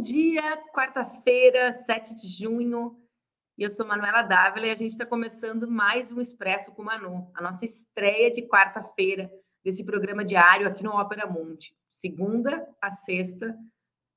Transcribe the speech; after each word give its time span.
Bom 0.00 0.02
dia, 0.02 0.56
quarta-feira, 0.72 1.74
7 1.74 2.14
de 2.14 2.26
junho. 2.26 2.98
Eu 3.58 3.68
sou 3.68 3.86
Manuela 3.86 4.22
Dávila 4.22 4.68
e 4.68 4.70
a 4.70 4.74
gente 4.74 4.92
está 4.92 5.04
começando 5.04 5.70
mais 5.70 6.10
um 6.10 6.22
Expresso 6.22 6.72
com 6.72 6.82
Manu, 6.82 7.30
a 7.34 7.42
nossa 7.42 7.66
estreia 7.66 8.30
de 8.30 8.40
quarta-feira 8.48 9.30
desse 9.62 9.84
programa 9.84 10.24
diário 10.24 10.66
aqui 10.66 10.82
no 10.82 10.92
Ópera 10.92 11.26
Mundi. 11.26 11.76
Segunda 11.86 12.66
a 12.80 12.90
sexta, 12.90 13.54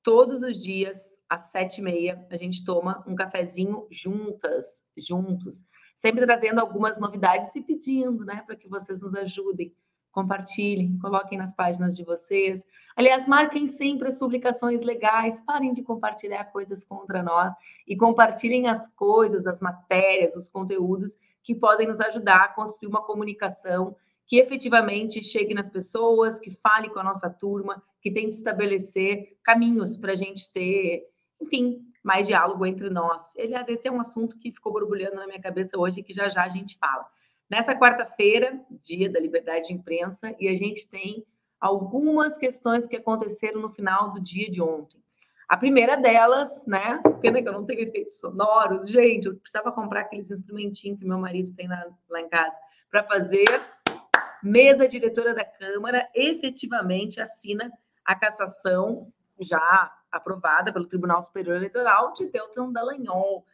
todos 0.02 0.42
os 0.42 0.56
dias, 0.56 1.20
às 1.28 1.50
sete 1.50 1.82
e 1.82 1.84
meia, 1.84 2.26
a 2.30 2.36
gente 2.38 2.64
toma 2.64 3.04
um 3.06 3.14
cafezinho 3.14 3.86
juntas, 3.90 4.86
juntos, 4.96 5.66
sempre 5.94 6.24
trazendo 6.24 6.60
algumas 6.60 6.98
novidades 6.98 7.54
e 7.56 7.60
pedindo, 7.60 8.24
né, 8.24 8.42
para 8.46 8.56
que 8.56 8.70
vocês 8.70 9.02
nos 9.02 9.14
ajudem 9.14 9.76
compartilhem, 10.14 10.96
coloquem 10.98 11.36
nas 11.36 11.52
páginas 11.52 11.94
de 11.96 12.04
vocês. 12.04 12.64
Aliás, 12.96 13.26
marquem 13.26 13.66
sempre 13.66 14.06
as 14.06 14.16
publicações 14.16 14.80
legais, 14.80 15.40
parem 15.40 15.72
de 15.72 15.82
compartilhar 15.82 16.44
coisas 16.46 16.84
contra 16.84 17.22
nós 17.22 17.52
e 17.86 17.96
compartilhem 17.96 18.68
as 18.68 18.86
coisas, 18.94 19.44
as 19.46 19.60
matérias, 19.60 20.36
os 20.36 20.48
conteúdos 20.48 21.18
que 21.42 21.54
podem 21.54 21.88
nos 21.88 22.00
ajudar 22.00 22.44
a 22.44 22.48
construir 22.48 22.88
uma 22.88 23.02
comunicação 23.02 23.96
que 24.26 24.38
efetivamente 24.38 25.22
chegue 25.22 25.52
nas 25.52 25.68
pessoas, 25.68 26.40
que 26.40 26.50
fale 26.50 26.88
com 26.88 27.00
a 27.00 27.04
nossa 27.04 27.28
turma, 27.28 27.82
que 28.00 28.10
tente 28.10 28.36
estabelecer 28.36 29.36
caminhos 29.42 29.96
para 29.98 30.12
a 30.12 30.16
gente 30.16 30.50
ter, 30.50 31.02
enfim, 31.42 31.84
mais 32.02 32.26
diálogo 32.26 32.64
entre 32.64 32.88
nós. 32.88 33.36
Aliás, 33.36 33.68
esse 33.68 33.86
é 33.86 33.92
um 33.92 34.00
assunto 34.00 34.38
que 34.38 34.52
ficou 34.52 34.72
borbulhando 34.72 35.16
na 35.16 35.26
minha 35.26 35.40
cabeça 35.40 35.78
hoje, 35.78 36.02
que 36.02 36.14
já 36.14 36.28
já 36.28 36.44
a 36.44 36.48
gente 36.48 36.78
fala. 36.78 37.04
Nessa 37.54 37.72
quarta-feira, 37.72 38.60
dia 38.82 39.08
da 39.08 39.20
liberdade 39.20 39.68
de 39.68 39.74
imprensa, 39.74 40.34
e 40.40 40.48
a 40.48 40.56
gente 40.56 40.90
tem 40.90 41.24
algumas 41.60 42.36
questões 42.36 42.84
que 42.84 42.96
aconteceram 42.96 43.60
no 43.60 43.70
final 43.70 44.12
do 44.12 44.20
dia 44.20 44.50
de 44.50 44.60
ontem. 44.60 45.00
A 45.48 45.56
primeira 45.56 45.96
delas, 45.96 46.66
né? 46.66 47.00
Pena 47.22 47.40
que 47.40 47.48
eu 47.48 47.52
não 47.52 47.64
tenho 47.64 47.82
efeitos 47.82 48.18
sonoros, 48.18 48.90
gente. 48.90 49.28
Eu 49.28 49.36
precisava 49.36 49.70
comprar 49.70 50.00
aqueles 50.00 50.32
instrumentinhos 50.32 50.98
que 50.98 51.06
meu 51.06 51.16
marido 51.16 51.54
tem 51.54 51.68
lá, 51.68 51.86
lá 52.10 52.20
em 52.22 52.28
casa 52.28 52.58
para 52.90 53.04
fazer. 53.04 53.46
Mesa 54.42 54.88
diretora 54.88 55.32
da 55.32 55.44
Câmara 55.44 56.10
efetivamente 56.12 57.20
assina 57.20 57.70
a 58.04 58.16
cassação 58.16 59.12
já 59.38 59.92
aprovada 60.10 60.72
pelo 60.72 60.88
Tribunal 60.88 61.22
Superior 61.22 61.54
Eleitoral 61.54 62.14
de 62.14 62.26
Deltan 62.26 62.72
Dallagnol. 62.72 63.46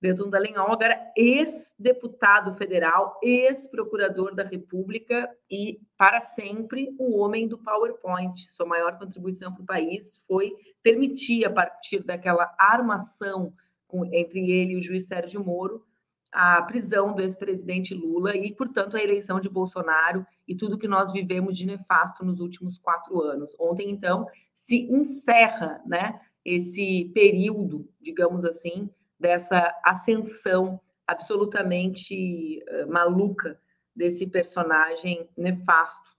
Deltan 0.00 0.30
Dallagnol, 0.30 0.72
agora 0.72 1.12
ex-deputado 1.16 2.54
federal, 2.54 3.18
ex-procurador 3.22 4.32
da 4.34 4.44
República 4.44 5.28
e, 5.50 5.80
para 5.96 6.20
sempre, 6.20 6.94
o 6.98 7.18
homem 7.18 7.48
do 7.48 7.58
PowerPoint. 7.58 8.48
Sua 8.52 8.66
maior 8.66 8.96
contribuição 8.96 9.52
para 9.52 9.62
o 9.62 9.66
país 9.66 10.22
foi 10.28 10.52
permitir, 10.82 11.44
a 11.44 11.50
partir 11.50 12.04
daquela 12.04 12.54
armação 12.56 13.52
com, 13.88 14.04
entre 14.14 14.50
ele 14.50 14.74
e 14.74 14.76
o 14.76 14.82
juiz 14.82 15.06
Sérgio 15.06 15.44
Moro, 15.44 15.84
a 16.30 16.62
prisão 16.62 17.14
do 17.14 17.22
ex-presidente 17.22 17.94
Lula 17.94 18.36
e, 18.36 18.54
portanto, 18.54 18.96
a 18.96 19.02
eleição 19.02 19.40
de 19.40 19.48
Bolsonaro 19.48 20.24
e 20.46 20.54
tudo 20.54 20.78
que 20.78 20.86
nós 20.86 21.10
vivemos 21.10 21.56
de 21.56 21.66
nefasto 21.66 22.24
nos 22.24 22.38
últimos 22.38 22.78
quatro 22.78 23.20
anos. 23.20 23.56
Ontem, 23.58 23.90
então, 23.90 24.26
se 24.54 24.82
encerra 24.82 25.80
né, 25.86 26.20
esse 26.44 27.10
período, 27.14 27.88
digamos 28.00 28.44
assim, 28.44 28.90
dessa 29.18 29.74
ascensão 29.84 30.80
absolutamente 31.06 32.62
uh, 32.68 32.90
maluca 32.90 33.60
desse 33.94 34.26
personagem 34.26 35.28
nefasto 35.36 36.16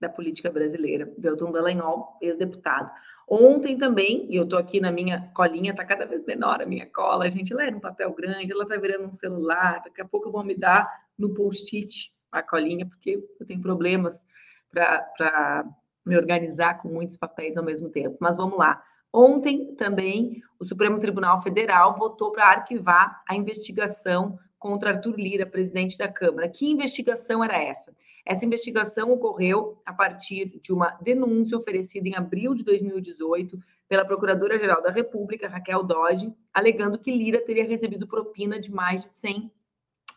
da 0.00 0.08
política 0.08 0.50
brasileira, 0.50 1.10
Delton 1.16 1.50
Dallagnol, 1.50 2.18
ex-deputado. 2.20 2.90
Ontem 3.26 3.78
também, 3.78 4.26
e 4.30 4.36
eu 4.36 4.44
estou 4.44 4.58
aqui 4.58 4.78
na 4.78 4.92
minha 4.92 5.30
colinha, 5.34 5.70
está 5.70 5.84
cada 5.84 6.04
vez 6.04 6.24
menor 6.24 6.60
a 6.60 6.66
minha 6.66 6.86
cola, 6.86 7.24
a 7.24 7.30
gente 7.30 7.54
lê 7.54 7.70
um 7.70 7.80
papel 7.80 8.12
grande, 8.12 8.52
ela 8.52 8.66
vai 8.66 8.78
virando 8.78 9.08
um 9.08 9.12
celular, 9.12 9.80
daqui 9.82 10.02
a 10.02 10.04
pouco 10.04 10.30
vão 10.30 10.44
me 10.44 10.54
dar 10.54 10.86
no 11.16 11.32
post-it 11.32 12.12
a 12.30 12.42
colinha, 12.42 12.84
porque 12.86 13.24
eu 13.40 13.46
tenho 13.46 13.62
problemas 13.62 14.26
para 14.70 15.64
me 16.04 16.16
organizar 16.16 16.82
com 16.82 16.88
muitos 16.88 17.16
papéis 17.16 17.56
ao 17.56 17.64
mesmo 17.64 17.88
tempo. 17.88 18.18
Mas 18.20 18.36
vamos 18.36 18.58
lá. 18.58 18.82
Ontem 19.16 19.76
também 19.76 20.42
o 20.58 20.64
Supremo 20.64 20.98
Tribunal 20.98 21.40
Federal 21.40 21.94
votou 21.94 22.32
para 22.32 22.48
arquivar 22.48 23.22
a 23.28 23.36
investigação 23.36 24.36
contra 24.58 24.90
Arthur 24.90 25.14
Lira, 25.14 25.46
presidente 25.46 25.96
da 25.96 26.08
Câmara. 26.08 26.48
Que 26.48 26.66
investigação 26.66 27.44
era 27.44 27.56
essa? 27.56 27.94
Essa 28.26 28.44
investigação 28.44 29.12
ocorreu 29.12 29.80
a 29.86 29.92
partir 29.92 30.58
de 30.60 30.72
uma 30.72 30.98
denúncia 31.00 31.56
oferecida 31.56 32.08
em 32.08 32.16
abril 32.16 32.56
de 32.56 32.64
2018 32.64 33.56
pela 33.88 34.04
Procuradora-Geral 34.04 34.82
da 34.82 34.90
República, 34.90 35.46
Raquel 35.46 35.84
Dodge, 35.84 36.34
alegando 36.52 36.98
que 36.98 37.16
Lira 37.16 37.40
teria 37.40 37.64
recebido 37.64 38.08
propina 38.08 38.58
de 38.58 38.72
mais 38.72 39.04
de 39.04 39.10
100 39.10 39.48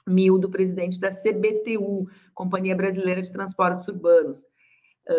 mil 0.07 0.39
do 0.39 0.49
presidente 0.49 0.99
da 0.99 1.11
CBTU, 1.11 2.09
Companhia 2.33 2.75
Brasileira 2.75 3.21
de 3.21 3.31
Transportes 3.31 3.87
Urbanos 3.87 4.47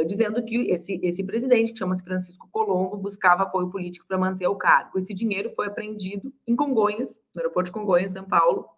dizendo 0.07 0.43
que 0.45 0.71
esse, 0.71 1.01
esse 1.03 1.25
presidente, 1.25 1.73
que 1.73 1.79
chama-se 1.79 2.05
Francisco 2.05 2.49
Colombo, 2.51 2.97
buscava 2.97 3.45
apoio 3.45 3.71
político 3.71 4.07
para 4.07 4.19
manter 4.19 4.47
o 4.47 4.57
cargo. 4.57 4.99
Esse 4.99 5.15
dinheiro 5.15 5.53
foi 5.55 5.67
apreendido 5.67 6.33
em 6.47 6.55
Congonhas, 6.55 7.23
no 7.35 7.41
aeroporto 7.41 7.71
de 7.71 7.73
Congonhas, 7.73 8.13
São 8.13 8.25
Paulo, 8.25 8.69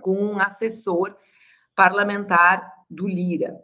com 0.00 0.16
um 0.16 0.38
assessor 0.38 1.16
parlamentar 1.74 2.72
do 2.88 3.08
Lira. 3.08 3.58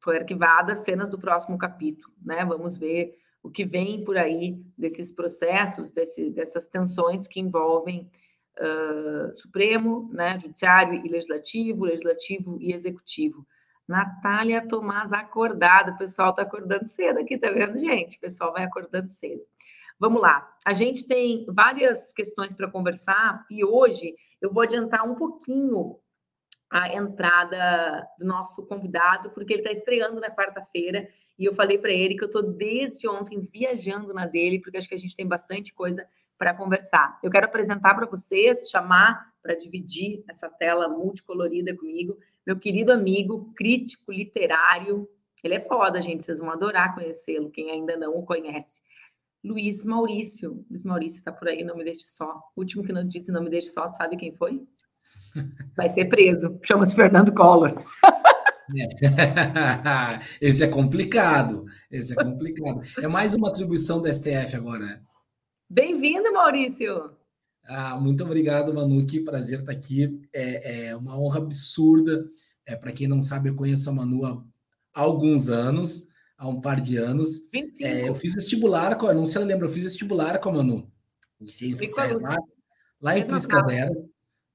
Foi 0.00 0.18
arquivada 0.18 0.74
cenas 0.74 1.10
do 1.10 1.18
próximo 1.18 1.56
capítulo, 1.56 2.12
né? 2.22 2.44
Vamos 2.44 2.76
ver 2.76 3.18
o 3.42 3.50
que 3.50 3.64
vem 3.64 4.02
por 4.04 4.16
aí 4.16 4.58
desses 4.76 5.12
processos, 5.12 5.92
desse, 5.92 6.30
dessas 6.30 6.66
tensões 6.66 7.28
que 7.28 7.40
envolvem 7.40 8.10
uh, 8.58 9.32
Supremo, 9.34 10.10
né, 10.12 10.38
Judiciário 10.38 11.04
e 11.04 11.08
Legislativo, 11.08 11.84
Legislativo 11.84 12.56
e 12.58 12.72
Executivo. 12.72 13.46
Natália 13.86 14.66
Tomás 14.66 15.12
acordada. 15.12 15.92
O 15.92 15.98
pessoal 15.98 16.30
está 16.30 16.42
acordando 16.42 16.86
cedo 16.86 17.18
aqui, 17.20 17.38
tá 17.38 17.50
vendo, 17.50 17.78
gente? 17.78 18.16
O 18.16 18.20
pessoal 18.20 18.52
vai 18.52 18.64
acordando 18.64 19.08
cedo. 19.08 19.42
Vamos 19.98 20.20
lá. 20.20 20.56
A 20.64 20.72
gente 20.72 21.06
tem 21.06 21.46
várias 21.48 22.12
questões 22.12 22.52
para 22.52 22.70
conversar 22.70 23.44
e 23.50 23.64
hoje 23.64 24.14
eu 24.40 24.52
vou 24.52 24.62
adiantar 24.62 25.08
um 25.08 25.14
pouquinho 25.14 25.98
a 26.70 26.92
entrada 26.92 28.04
do 28.18 28.26
nosso 28.26 28.66
convidado, 28.66 29.30
porque 29.30 29.52
ele 29.52 29.62
está 29.62 29.70
estreando 29.70 30.20
na 30.20 30.28
quarta-feira 30.28 31.08
e 31.38 31.44
eu 31.44 31.54
falei 31.54 31.78
para 31.78 31.92
ele 31.92 32.16
que 32.16 32.24
eu 32.24 32.26
estou 32.26 32.42
desde 32.42 33.08
ontem 33.08 33.40
viajando 33.40 34.12
na 34.12 34.26
dele, 34.26 34.60
porque 34.60 34.76
acho 34.76 34.88
que 34.88 34.94
a 34.94 34.98
gente 34.98 35.16
tem 35.16 35.26
bastante 35.26 35.72
coisa 35.72 36.06
para 36.36 36.52
conversar. 36.52 37.18
Eu 37.22 37.30
quero 37.30 37.46
apresentar 37.46 37.94
para 37.94 38.06
vocês, 38.06 38.68
chamar 38.68 39.32
para 39.40 39.54
dividir 39.54 40.24
essa 40.28 40.48
tela 40.48 40.88
multicolorida 40.88 41.76
comigo, 41.76 42.18
meu 42.46 42.58
querido 42.58 42.92
amigo, 42.92 43.52
crítico 43.54 44.12
literário. 44.12 45.08
Ele 45.42 45.54
é 45.54 45.60
foda, 45.60 46.00
gente, 46.00 46.24
vocês 46.24 46.38
vão 46.38 46.50
adorar 46.50 46.94
conhecê-lo, 46.94 47.50
quem 47.50 47.70
ainda 47.70 47.96
não 47.96 48.16
o 48.16 48.24
conhece. 48.24 48.80
Luiz 49.44 49.84
Maurício. 49.84 50.64
Luiz 50.70 50.84
Maurício 50.84 51.18
está 51.18 51.30
por 51.30 51.48
aí, 51.48 51.62
não 51.62 51.76
me 51.76 51.84
deixe 51.84 52.06
só. 52.06 52.40
O 52.56 52.60
último 52.60 52.82
que 52.82 52.92
não 52.92 53.06
disse 53.06 53.30
não 53.30 53.42
me 53.42 53.50
deixe 53.50 53.68
só, 53.68 53.92
sabe 53.92 54.16
quem 54.16 54.34
foi? 54.34 54.62
Vai 55.76 55.90
ser 55.90 56.06
preso. 56.06 56.58
Chama-se 56.64 56.94
Fernando 56.94 57.32
Collor. 57.32 57.84
Esse 60.40 60.64
é 60.64 60.68
complicado. 60.68 61.66
Esse 61.90 62.18
é 62.18 62.24
complicado. 62.24 62.80
É 63.02 63.08
mais 63.08 63.34
uma 63.34 63.48
atribuição 63.48 64.00
do 64.00 64.12
STF 64.12 64.56
agora, 64.56 64.86
né? 64.86 65.02
Bem-vindo, 65.68 66.32
Maurício. 66.32 67.14
Ah, 67.66 67.98
muito 67.98 68.22
obrigado, 68.24 68.74
Manu. 68.74 69.04
Que 69.06 69.20
prazer 69.20 69.60
estar 69.60 69.72
aqui. 69.72 70.20
É, 70.32 70.88
é 70.88 70.96
uma 70.96 71.18
honra 71.18 71.38
absurda. 71.38 72.26
É, 72.66 72.76
Para 72.76 72.92
quem 72.92 73.06
não 73.06 73.22
sabe, 73.22 73.48
eu 73.48 73.54
conheço 73.54 73.88
a 73.88 73.92
Manu 73.92 74.24
há 74.24 74.42
alguns 74.92 75.48
anos, 75.48 76.08
há 76.36 76.48
um 76.48 76.60
par 76.60 76.80
de 76.80 76.96
anos. 76.96 77.48
É, 77.80 78.08
eu 78.08 78.14
fiz 78.14 78.32
vestibular, 78.32 78.96
com, 78.96 79.12
não 79.12 79.26
sei 79.26 79.42
se 79.42 79.48
lembra, 79.48 79.66
eu 79.66 79.72
fiz 79.72 79.84
vestibular 79.84 80.38
com 80.38 80.50
a 80.50 80.52
Manu, 80.52 80.90
em 81.40 81.46
Ciências 81.46 81.90
Sociais, 81.90 82.18
lá, 82.18 82.36
lá 83.00 83.18
em 83.18 83.26
Prisca 83.26 83.62
Zero. 83.66 84.08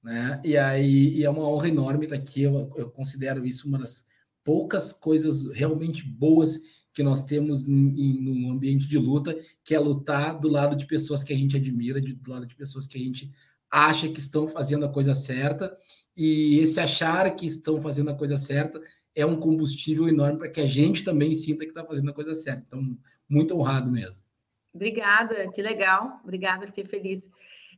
Né? 0.03 0.41
E 0.45 0.57
aí 0.57 1.17
e 1.17 1.23
é 1.25 1.29
uma 1.29 1.47
honra 1.47 1.67
enorme 1.67 2.05
estar 2.05 2.15
aqui. 2.15 2.43
Eu, 2.43 2.71
eu 2.75 2.89
considero 2.89 3.45
isso 3.45 3.67
uma 3.67 3.77
das 3.77 4.05
poucas 4.43 4.93
coisas 4.93 5.51
realmente 5.53 6.03
boas 6.03 6.78
que 6.93 7.03
nós 7.03 7.23
temos 7.25 7.67
em, 7.67 8.21
no 8.21 8.51
ambiente 8.51 8.87
de 8.87 8.97
luta, 8.97 9.35
que 9.63 9.75
é 9.75 9.79
lutar 9.79 10.37
do 10.39 10.49
lado 10.49 10.75
de 10.75 10.85
pessoas 10.85 11.23
que 11.23 11.33
a 11.33 11.35
gente 11.35 11.55
admira, 11.55 12.01
de, 12.01 12.13
do 12.13 12.31
lado 12.31 12.45
de 12.45 12.55
pessoas 12.55 12.87
que 12.87 12.97
a 12.97 13.01
gente 13.01 13.31
acha 13.69 14.09
que 14.09 14.19
estão 14.19 14.47
fazendo 14.47 14.85
a 14.85 14.89
coisa 14.89 15.13
certa, 15.13 15.77
e 16.17 16.59
esse 16.59 16.79
achar 16.79 17.33
que 17.35 17.45
estão 17.45 17.79
fazendo 17.79 18.09
a 18.09 18.15
coisa 18.15 18.37
certa 18.37 18.81
é 19.15 19.25
um 19.25 19.39
combustível 19.39 20.07
enorme 20.07 20.39
para 20.39 20.49
que 20.49 20.61
a 20.61 20.65
gente 20.65 21.03
também 21.03 21.33
sinta 21.35 21.63
que 21.63 21.71
está 21.71 21.85
fazendo 21.85 22.09
a 22.09 22.13
coisa 22.13 22.33
certa. 22.33 22.63
Então, 22.67 22.97
muito 23.27 23.55
honrado 23.55 23.91
mesmo. 23.91 24.25
Obrigada, 24.73 25.49
que 25.51 25.61
legal. 25.61 26.19
Obrigada, 26.23 26.67
fiquei 26.67 26.85
feliz. 26.85 27.29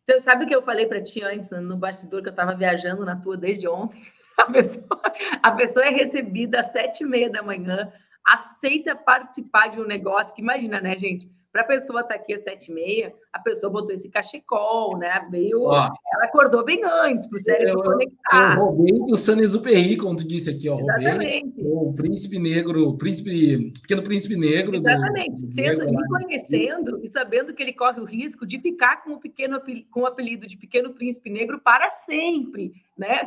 Então, 0.03 0.19
sabe 0.19 0.45
o 0.45 0.47
que 0.47 0.55
eu 0.55 0.63
falei 0.63 0.85
para 0.85 1.01
ti 1.01 1.23
antes, 1.23 1.49
no 1.51 1.77
bastidor, 1.77 2.21
que 2.21 2.29
eu 2.29 2.31
estava 2.31 2.55
viajando 2.55 3.05
na 3.05 3.15
tua 3.15 3.37
desde 3.37 3.67
ontem? 3.67 4.01
A 4.37 4.45
pessoa, 4.45 5.01
a 5.43 5.51
pessoa 5.51 5.85
é 5.85 5.89
recebida 5.89 6.61
às 6.61 6.71
sete 6.71 7.03
e 7.03 7.05
meia 7.05 7.29
da 7.29 7.43
manhã 7.43 7.91
aceita 8.25 8.95
participar 8.95 9.68
de 9.68 9.79
um 9.79 9.85
negócio 9.85 10.33
que 10.33 10.41
imagina, 10.41 10.79
né, 10.79 10.97
gente? 10.97 11.29
para 11.51 11.62
a 11.62 11.65
pessoa 11.65 12.01
estar 12.01 12.13
tá 12.13 12.19
aqui 12.19 12.33
às 12.33 12.44
sete 12.44 12.71
e 12.71 12.73
meia, 12.73 13.13
a 13.33 13.39
pessoa 13.39 13.71
botou 13.71 13.91
esse 13.91 14.09
cachecol, 14.09 14.97
né? 14.97 15.27
Veio, 15.29 15.63
ó, 15.63 15.89
ela 16.13 16.25
acordou 16.25 16.63
bem 16.63 16.81
antes 16.83 17.27
para 17.27 17.38
o 17.38 17.41
cérebro 17.41 17.83
conectar. 17.83 18.57
Eu 18.57 18.65
roubei 18.65 19.00
do 19.00 19.97
como 19.97 20.15
tu 20.15 20.25
disse 20.25 20.50
aqui, 20.50 20.69
ó. 20.69 20.79
Exatamente. 20.79 21.53
o 21.57 21.94
príncipe 21.94 22.39
negro, 22.39 22.97
príncipe, 22.97 23.71
pequeno 23.81 24.01
príncipe 24.01 24.38
negro. 24.38 24.77
Exatamente. 24.77 25.41
Do, 25.41 25.41
do 25.41 25.51
Sendo, 25.51 25.85
me 25.85 26.07
conhecendo 26.07 27.01
e 27.03 27.09
sabendo 27.09 27.53
que 27.53 27.62
ele 27.62 27.74
corre 27.74 28.00
o 28.00 28.06
risco 28.06 28.45
de 28.45 28.59
ficar 28.59 29.03
com 29.03 29.12
o 29.12 29.19
pequeno 29.19 29.62
com 29.91 30.01
o 30.01 30.06
apelido 30.06 30.47
de 30.47 30.57
pequeno 30.57 30.94
príncipe 30.94 31.29
negro 31.29 31.59
para 31.59 31.89
sempre, 31.89 32.71
né? 32.97 33.25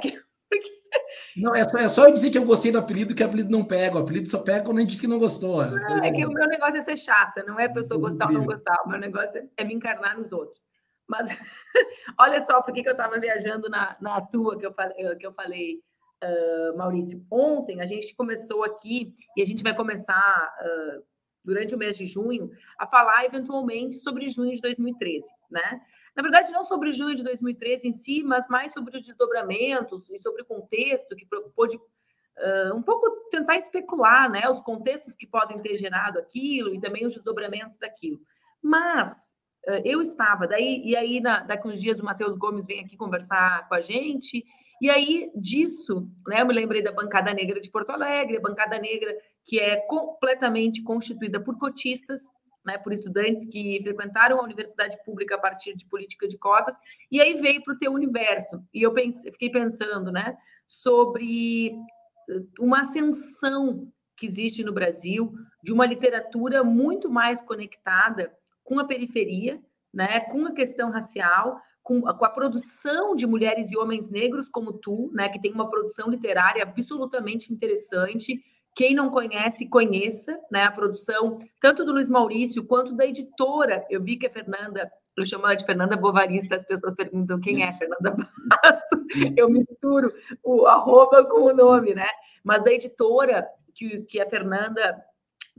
Não, 1.37 1.55
é 1.55 1.69
só, 1.69 1.79
é 1.79 1.89
só 1.89 2.07
eu 2.07 2.13
dizer 2.13 2.31
que 2.31 2.39
eu 2.39 2.45
gostei 2.45 2.71
do 2.71 2.79
apelido, 2.79 3.15
que 3.15 3.23
o 3.23 3.27
apelido 3.27 3.51
não 3.51 3.65
pega. 3.65 3.97
O 3.97 4.01
apelido 4.01 4.29
só 4.29 4.43
pega 4.43 4.65
quando 4.65 4.79
a 4.79 4.81
gente 4.81 4.91
diz 4.91 5.01
que 5.01 5.07
não 5.07 5.19
gostou. 5.19 5.65
Não, 5.67 6.05
é 6.05 6.13
que 6.13 6.25
o 6.25 6.31
meu 6.31 6.49
negócio 6.49 6.79
é 6.79 6.81
ser 6.81 6.97
chata, 6.97 7.43
não 7.43 7.59
é 7.59 7.67
a 7.67 7.73
pessoa 7.73 7.99
gostar 7.99 8.27
ou 8.27 8.33
não 8.33 8.45
gostar. 8.45 8.77
O 8.85 8.89
meu 8.89 8.99
negócio 8.99 9.49
é, 9.57 9.65
me 9.65 9.75
encarnar 9.75 10.17
nos 10.17 10.33
outros. 10.33 10.63
Mas 11.09 11.29
olha 12.19 12.41
só 12.43 12.63
por 12.63 12.73
que 12.73 12.87
eu 12.87 12.93
estava 12.93 13.19
viajando 13.19 13.69
na, 13.69 13.97
na 14.01 14.21
tua 14.21 14.59
que 14.59 14.65
eu 14.65 14.73
falei, 14.73 15.17
que 15.17 15.27
eu 15.27 15.33
falei 15.33 15.81
uh, 16.23 16.77
Maurício. 16.77 17.25
Ontem 17.31 17.81
a 17.81 17.87
gente 17.87 18.15
começou 18.15 18.63
aqui 18.65 19.15
e 19.37 19.43
a 19.43 19.45
gente 19.45 19.63
vai 19.63 19.75
começar 19.75 20.55
uh, 20.61 21.03
durante 21.45 21.75
o 21.75 21.79
mês 21.79 21.97
de 21.97 22.07
junho 22.07 22.51
a 22.79 22.87
falar 22.87 23.25
eventualmente 23.25 23.97
sobre 23.97 24.31
junho 24.31 24.55
de 24.55 24.61
2013, 24.61 25.29
né? 25.51 25.81
Na 26.17 26.23
verdade, 26.23 26.53
não 26.53 26.65
sobre 26.65 26.93
junho 26.93 27.17
de 27.17 27.25
2013 27.25 27.89
em 27.89 27.93
si, 27.93 28.23
mas 28.23 28.47
mais 28.49 28.73
sobre 28.73 28.97
os 28.97 29.05
desdobramentos 29.05 30.09
e 30.11 30.21
sobre 30.21 30.43
o 30.43 30.47
contexto 30.47 31.17
que 31.17 31.27
pôde 31.55 31.77
uh, 31.77 32.75
um 32.75 32.83
pouco 32.83 33.11
tentar 33.31 33.57
especular, 33.57 34.31
né, 34.31 34.49
os 34.49 34.61
contextos 34.61 35.17
que 35.17 35.27
podem 35.27 35.59
ter 35.61 35.77
gerado 35.77 36.19
aquilo 36.19 36.75
e 36.75 36.81
também 36.81 37.05
os 37.05 37.15
desdobramentos 37.15 37.79
daquilo. 37.79 38.21
Mas 38.63 39.35
uh, 39.67 39.83
eu 39.85 40.01
estava 40.01 40.47
daí 40.47 40.83
e 40.85 40.97
aí 40.97 41.21
na, 41.21 41.41
daqui 41.41 41.67
uns 41.67 41.81
dias 41.81 41.99
o 41.99 42.05
Matheus 42.05 42.37
Gomes 42.37 42.67
vem 42.67 42.81
aqui 42.81 42.97
conversar 42.97 43.69
com 43.69 43.75
a 43.75 43.81
gente 43.81 44.45
e 44.81 44.91
aí 44.91 45.31
disso, 45.35 46.09
né, 46.27 46.43
eu 46.43 46.47
me 46.47 46.55
lembrei 46.55 46.83
da 46.83 46.93
bancada 46.93 47.33
negra 47.33 47.61
de 47.61 47.71
Porto 47.71 47.91
Alegre, 47.91 48.37
a 48.37 48.41
bancada 48.41 48.79
negra 48.79 49.17
que 49.45 49.59
é 49.59 49.77
completamente 49.77 50.83
constituída 50.83 51.41
por 51.41 51.59
cotistas, 51.59 52.29
né, 52.65 52.79
por 52.79 52.93
estudantes 52.93 53.45
que 53.45 53.81
frequentaram 53.83 54.39
a 54.39 54.43
universidade 54.43 54.97
pública 55.05 55.35
a 55.35 55.39
partir 55.39 55.77
de 55.77 55.87
política 55.87 56.27
de 56.27 56.39
cotas, 56.39 56.77
e 57.11 57.21
aí 57.21 57.35
veio 57.35 57.63
para 57.63 57.75
o 57.75 57.79
teu 57.79 57.93
universo. 57.93 58.63
E 58.73 58.83
eu 58.83 58.93
fiquei 59.33 59.51
pensando 59.51 60.11
né, 60.11 60.37
sobre 60.67 61.73
eh, 62.29 62.41
uma 62.59 62.83
ascensão 62.83 63.93
que 64.17 64.27
existe 64.27 64.63
no 64.63 64.73
Brasil 64.73 65.33
de 65.63 65.73
uma 65.73 65.87
literatura 65.87 66.63
muito 66.63 67.11
mais 67.11 67.41
conectada 67.43 68.33
com 68.63 68.79
a 68.79 68.85
periferia, 68.85 69.61
né, 69.93 70.21
com 70.21 70.47
a 70.47 70.53
questão 70.53 70.91
racial, 70.91 71.61
com, 71.83 72.01
com, 72.01 72.25
a 72.25 72.31
produção 72.31 73.15
de 73.15 73.27
mulheres 73.27 73.71
e 73.71 73.77
homens 73.77 74.09
negros 74.09 74.49
como 74.49 74.73
tu, 74.73 75.11
né, 75.13 75.29
que 75.29 75.41
tem 75.41 75.53
uma 75.53 75.69
produção 75.69 76.09
literária 76.09 76.63
absolutamente 76.63 77.53
interessante, 77.53 78.43
quem 78.75 78.95
não 78.95 79.09
conhece, 79.09 79.69
conheça 79.69 80.39
né, 80.51 80.65
a 80.65 80.73
produção, 80.73 81.39
tanto 81.61 81.85
do 81.85 81.93
Luiz 81.93 82.09
Maurício 82.09 82.65
quanto 82.65 82.95
da 82.95 83.07
editora. 83.07 83.87
Eu 83.89 84.03
vi 84.03 84.17
que 84.17 84.27
a 84.27 84.31
Fernanda, 84.31 84.91
eu 85.17 85.25
chamo 85.25 85.45
ela 85.45 85.55
de 85.55 85.65
Fernanda 85.65 85.97
Bovarista, 85.97 86.57
as 86.57 86.65
pessoas 86.65 86.95
perguntam 86.95 87.41
quem 87.41 87.63
é 87.63 87.73
Fernanda 87.73 88.11
Bastos. 88.11 89.05
Eu 89.37 89.49
misturo 89.49 90.13
o 90.43 90.67
arroba 90.67 91.25
com 91.25 91.43
o 91.43 91.55
nome, 91.55 91.95
né? 91.95 92.09
Mas 92.43 92.65
da 92.65 92.73
editora 92.73 93.47
que, 93.75 94.03
que 94.03 94.21
a 94.21 94.29
Fernanda 94.29 95.01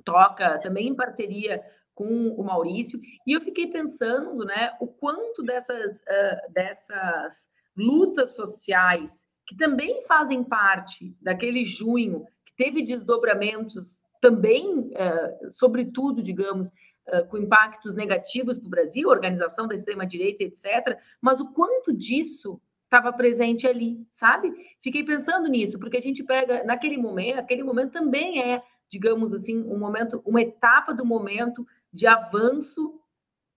toca, 0.03 0.59
também 0.59 0.89
em 0.89 0.95
parceria 0.95 1.63
com 1.93 2.27
o 2.29 2.43
Maurício, 2.43 2.99
e 3.25 3.31
eu 3.31 3.39
fiquei 3.39 3.67
pensando 3.67 4.43
né, 4.43 4.73
o 4.81 4.87
quanto 4.87 5.41
dessas, 5.41 5.99
uh, 5.99 6.51
dessas 6.51 7.49
lutas 7.77 8.35
sociais 8.35 9.25
que 9.47 9.55
também 9.55 10.03
fazem 10.05 10.43
parte 10.43 11.15
daquele 11.21 11.63
junho 11.63 12.25
teve 12.55 12.81
desdobramentos 12.81 14.05
também, 14.21 14.89
é, 14.93 15.49
sobretudo, 15.49 16.21
digamos, 16.21 16.71
é, 17.07 17.21
com 17.21 17.37
impactos 17.37 17.95
negativos 17.95 18.57
para 18.57 18.67
o 18.67 18.69
Brasil, 18.69 19.09
organização 19.09 19.67
da 19.67 19.75
extrema-direita, 19.75 20.43
etc. 20.43 20.97
Mas 21.21 21.39
o 21.39 21.51
quanto 21.51 21.93
disso 21.93 22.59
estava 22.83 23.11
presente 23.11 23.67
ali, 23.67 24.05
sabe? 24.09 24.51
Fiquei 24.81 25.03
pensando 25.03 25.47
nisso, 25.47 25.77
porque 25.77 25.97
a 25.97 26.01
gente 26.01 26.23
pega, 26.23 26.63
naquele 26.63 26.97
momento, 26.97 27.39
aquele 27.39 27.63
momento 27.63 27.91
também 27.91 28.41
é, 28.41 28.61
digamos 28.89 29.33
assim, 29.33 29.61
um 29.61 29.77
momento, 29.77 30.21
uma 30.25 30.41
etapa 30.41 30.93
do 30.93 31.05
momento 31.05 31.65
de 31.91 32.07
avanço 32.07 32.99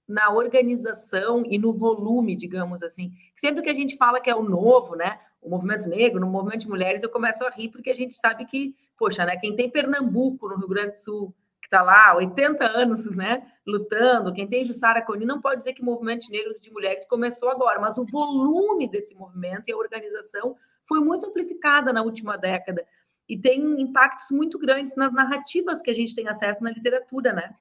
na 0.06 0.31
organização 0.31 1.45
e 1.47 1.59
no 1.59 1.73
volume, 1.73 2.35
digamos 2.35 2.83
assim. 2.83 3.12
Sempre 3.37 3.62
que 3.62 3.71
a 3.71 3.75
gente 3.75 3.97
fala 3.97 4.21
que 4.21 4.31
é 4.31 4.35
o 4.35 4.43
novo, 4.43 4.97
né? 4.97 5.21
O 5.41 5.50
movimento 5.50 5.89
negro, 5.89 6.19
no 6.19 6.27
movimento 6.27 6.62
de 6.62 6.69
mulheres, 6.69 7.03
eu 7.03 7.11
começo 7.11 7.45
a 7.45 7.50
rir 7.50 7.69
porque 7.69 7.91
a 7.91 7.95
gente 7.95 8.19
sabe 8.19 8.45
que 8.47 8.75
poxa, 8.99 9.25
né? 9.25 9.37
Quem 9.37 9.55
tem 9.55 9.71
Pernambuco, 9.71 10.49
no 10.49 10.56
Rio 10.56 10.69
Grande 10.69 10.91
do 10.91 11.00
Sul, 11.00 11.35
que 11.61 11.67
está 11.69 11.83
lá 11.83 12.17
80 12.17 12.65
anos, 12.65 13.05
né, 13.15 13.47
lutando, 13.67 14.33
quem 14.33 14.47
tem 14.47 14.65
Jussara 14.65 15.03
Coni, 15.03 15.25
não 15.25 15.41
pode 15.41 15.59
dizer 15.59 15.75
que 15.75 15.83
o 15.83 15.85
movimento 15.85 16.23
de 16.23 16.31
negros 16.31 16.56
e 16.56 16.61
de 16.61 16.73
mulheres 16.73 17.06
começou 17.06 17.50
agora, 17.50 17.81
mas 17.81 17.97
o 17.99 18.05
volume 18.05 18.89
desse 18.89 19.15
movimento 19.15 19.69
e 19.69 19.73
a 19.73 19.77
organização 19.77 20.56
foi 20.87 21.00
muito 21.00 21.27
amplificada 21.27 21.93
na 21.93 22.03
última 22.03 22.37
década 22.37 22.85
e 23.29 23.39
tem 23.39 23.61
impactos 23.81 24.31
muito 24.31 24.59
grandes 24.59 24.97
nas 24.97 25.12
narrativas 25.12 25.83
que 25.83 25.91
a 25.91 25.95
gente 25.95 26.15
tem 26.15 26.27
acesso 26.29 26.62
na 26.65 26.71
literatura, 26.71 27.33
né? 27.33 27.55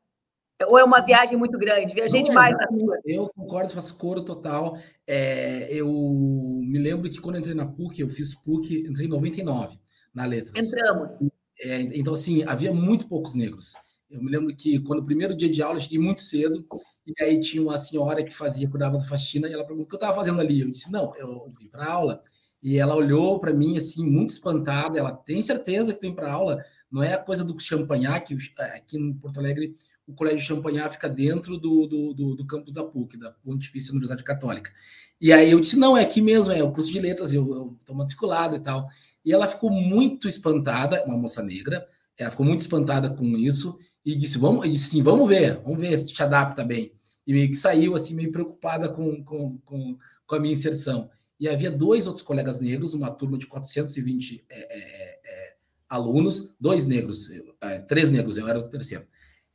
Ou 0.71 0.79
é 0.79 0.83
uma 0.83 1.01
viagem 1.01 1.37
muito 1.37 1.57
grande? 1.57 1.93
Demais 1.93 2.55
é, 2.55 2.57
na 2.57 2.67
tua. 2.67 2.99
Eu 3.05 3.29
concordo, 3.35 3.73
faço 3.73 3.95
coro 3.97 4.23
total. 4.23 4.75
É, 5.05 5.67
eu 5.71 5.87
me 5.87 6.79
lembro 6.79 7.07
que 7.09 7.21
quando 7.21 7.37
entrei 7.37 7.53
na 7.53 7.67
PUC, 7.67 7.99
eu 7.99 8.09
fiz 8.09 8.33
PUC, 8.41 8.87
entrei 8.87 9.05
em 9.05 9.09
99 9.09 9.77
na 10.17 10.25
letra. 10.25 10.59
Entramos. 10.59 11.11
É, 11.59 11.81
então, 11.81 12.13
assim, 12.13 12.43
havia 12.43 12.73
muito 12.73 13.07
poucos 13.07 13.35
negros. 13.35 13.73
Eu 14.09 14.23
me 14.23 14.31
lembro 14.31 14.55
que 14.55 14.79
quando 14.79 14.99
o 14.99 15.05
primeiro 15.05 15.35
dia 15.35 15.49
de 15.49 15.61
aula, 15.61 15.77
eu 15.77 15.81
cheguei 15.81 15.99
muito 15.99 16.21
cedo, 16.21 16.65
e 17.05 17.23
aí 17.23 17.39
tinha 17.39 17.61
uma 17.61 17.77
senhora 17.77 18.23
que 18.23 18.33
fazia, 18.33 18.69
cuidava 18.69 18.97
da 18.97 19.03
faxina, 19.03 19.47
e 19.47 19.53
ela 19.53 19.63
perguntou 19.63 19.85
o 19.85 19.87
que 19.87 19.95
eu 19.95 19.97
estava 19.97 20.15
fazendo 20.15 20.41
ali. 20.41 20.61
Eu 20.61 20.71
disse, 20.71 20.91
não, 20.91 21.15
eu 21.17 21.53
vim 21.59 21.67
para 21.67 21.85
aula. 21.85 22.23
E 22.63 22.77
ela 22.79 22.95
olhou 22.95 23.39
para 23.39 23.53
mim, 23.53 23.77
assim, 23.77 24.03
muito 24.03 24.31
espantada. 24.31 24.97
Ela 24.97 25.11
tem 25.11 25.41
certeza 25.43 25.93
que 25.93 25.99
tem 25.99 26.15
para 26.15 26.31
aula. 26.31 26.63
Não 26.91 27.03
é 27.03 27.13
a 27.13 27.23
coisa 27.23 27.43
do 27.45 27.59
Champagnat, 27.59 28.25
que 28.25 28.35
aqui 28.59 28.97
em 28.97 29.13
Porto 29.13 29.39
Alegre 29.39 29.75
o 30.07 30.13
Colégio 30.13 30.39
Champagnat 30.39 30.93
fica 30.93 31.07
dentro 31.07 31.57
do, 31.57 31.85
do, 31.85 32.13
do, 32.13 32.35
do 32.35 32.47
campus 32.47 32.73
da 32.73 32.83
PUC, 32.83 33.17
da 33.17 33.31
Pontifícia 33.31 33.91
Universidade 33.91 34.23
Católica. 34.23 34.71
E 35.19 35.33
aí 35.33 35.51
eu 35.51 35.59
disse, 35.59 35.77
não, 35.77 35.97
é 35.97 36.03
aqui 36.03 36.21
mesmo, 36.21 36.53
é 36.53 36.63
o 36.63 36.71
curso 36.71 36.91
de 36.91 36.99
letras, 36.99 37.33
eu 37.33 37.75
estou 37.79 37.95
matriculado 37.95 38.55
e 38.55 38.59
tal. 38.59 38.87
E 39.25 39.33
ela 39.33 39.47
ficou 39.47 39.71
muito 39.71 40.27
espantada, 40.27 41.03
uma 41.05 41.17
moça 41.17 41.41
negra, 41.41 41.87
ela 42.17 42.31
ficou 42.31 42.45
muito 42.45 42.61
espantada 42.61 43.09
com 43.09 43.25
isso 43.35 43.77
e 44.05 44.15
disse, 44.15 44.37
vamos, 44.37 44.65
e 44.65 44.71
disse 44.71 44.85
assim, 44.85 45.03
vamos 45.03 45.27
ver, 45.27 45.59
vamos 45.63 45.79
ver 45.81 45.97
se 45.97 46.13
te 46.13 46.23
adapta 46.23 46.63
bem. 46.63 46.93
E 47.25 47.33
meio 47.33 47.49
que 47.49 47.55
saiu 47.55 47.95
assim, 47.95 48.15
meio 48.15 48.31
preocupada 48.31 48.89
com, 48.89 49.23
com, 49.23 49.57
com, 49.59 49.97
com 50.25 50.35
a 50.35 50.39
minha 50.39 50.53
inserção. 50.53 51.09
E 51.39 51.47
havia 51.47 51.69
dois 51.69 52.07
outros 52.07 52.23
colegas 52.23 52.59
negros, 52.59 52.93
uma 52.93 53.11
turma 53.11 53.37
de 53.37 53.47
420 53.47 54.45
é, 54.49 54.55
é, 54.55 55.19
é, 55.25 55.55
alunos, 55.89 56.55
dois 56.59 56.85
negros, 56.85 57.29
é, 57.61 57.79
três 57.79 58.11
negros, 58.11 58.37
eu 58.37 58.47
era 58.47 58.59
o 58.59 58.63
terceiro. 58.63 59.05